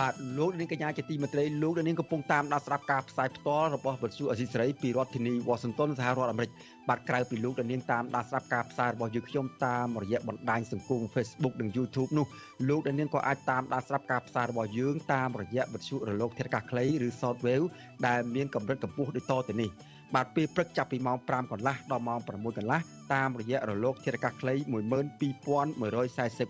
[0.00, 6.50] បាទលោកនាងកញ្ញាជាទីមេត្រីលោកនាងកំពុងតាមដានស្ដាប់ការផ្សាយផ្ទាល់របស់វិទ្យុអសីសេរីពីរដ្ឋធានី Washington សហរដ្ឋអាមេរិក
[6.88, 12.26] បាទក្រៅពីលោកនាងតាមដានស្ដាប់ការផ្សាយរបស់យើងខ្ញុំតាមរយៈបណ្ដាញសង្គម Facebook និង YouTube នោះ
[12.68, 17.66] លោកនាងក៏អាចតាមដានស្ដាប់ការផ្សាយរបស់យើងតាមរយៈវិទ្យុរលកធាតុអាកាសខ្លីឬ Shortwave
[18.06, 19.70] ដែលមានកម្រិតកម្ពស់ដូចតទៅនេះ
[20.14, 22.80] បាទពេលព្រឹកចាប់ពីម៉ោង5កន្លះដល់ម៉ោង6កន្លះ
[23.14, 24.64] តាមរយៈរលកធាតុអាកាសខ្លី12140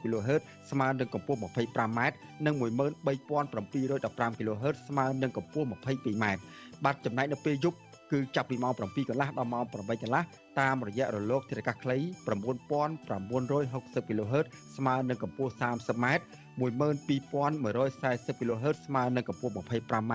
[0.03, 0.41] kHz
[0.71, 2.01] ស្មើនឹងកម្ពស់ 25m
[2.47, 6.25] និង13715 kHz ស្មើនឹងកម្ពស់ 22m
[6.85, 7.79] បាទចំណែកនៅពេលយប់
[8.13, 10.23] គឺចាប់ពីម៉ោង7កន្លះដល់ម៉ោង8កន្លះ
[10.61, 12.03] តាមរយៈរលកធាតុអាកាសខ្លី9960
[14.09, 14.47] kHz
[14.77, 16.07] ស្មើនឹងកម្ពស់ 30m
[16.61, 20.13] 12140 kHz ស្មើនឹងកម្ពស់ 25m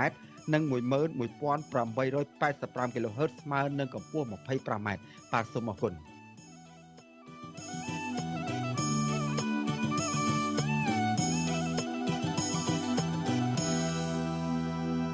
[0.54, 4.90] និង11885 kHz ស្មើនឹងកម្ពស់ 25m
[5.32, 5.94] បាទសូមអរគុណ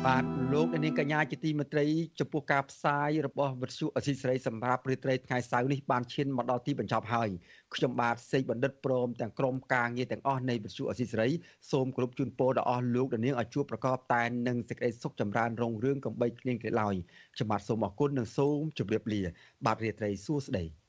[0.05, 0.25] បាទ
[0.57, 1.85] លោកនាងកញ្ញាជាទីមេត្រី
[2.19, 7.29] ចំពោះការផ្សាយរបស់វិទ្យុអសីសេរីសម្រាប់ព្រឹត្រីថ្ងៃសៅរ៍នេះបានឈានមកដល់ទីបញ្ចប់ហើយ
[7.75, 11.29] ខ្ញុំបាទសេកបណ្ឌិតព្រមទាំងក្រុមការងារទាំងអស់នៃវិទ្យុអសីសេរី
[11.71, 16.95] សូមគោរពជូនពរដល់អស់លោកនាងឲ្យជួបប្រកបតែនឹងសេចក្តីសុខចម្រើនរុងរឿងកំបីគ្លៀងគ្លេឡើយ
[17.35, 19.21] ខ្ញុំបាទសូមអរគុណនិងសូមជម្រាបលា
[19.65, 20.80] បាទរាត្រីសួស្តី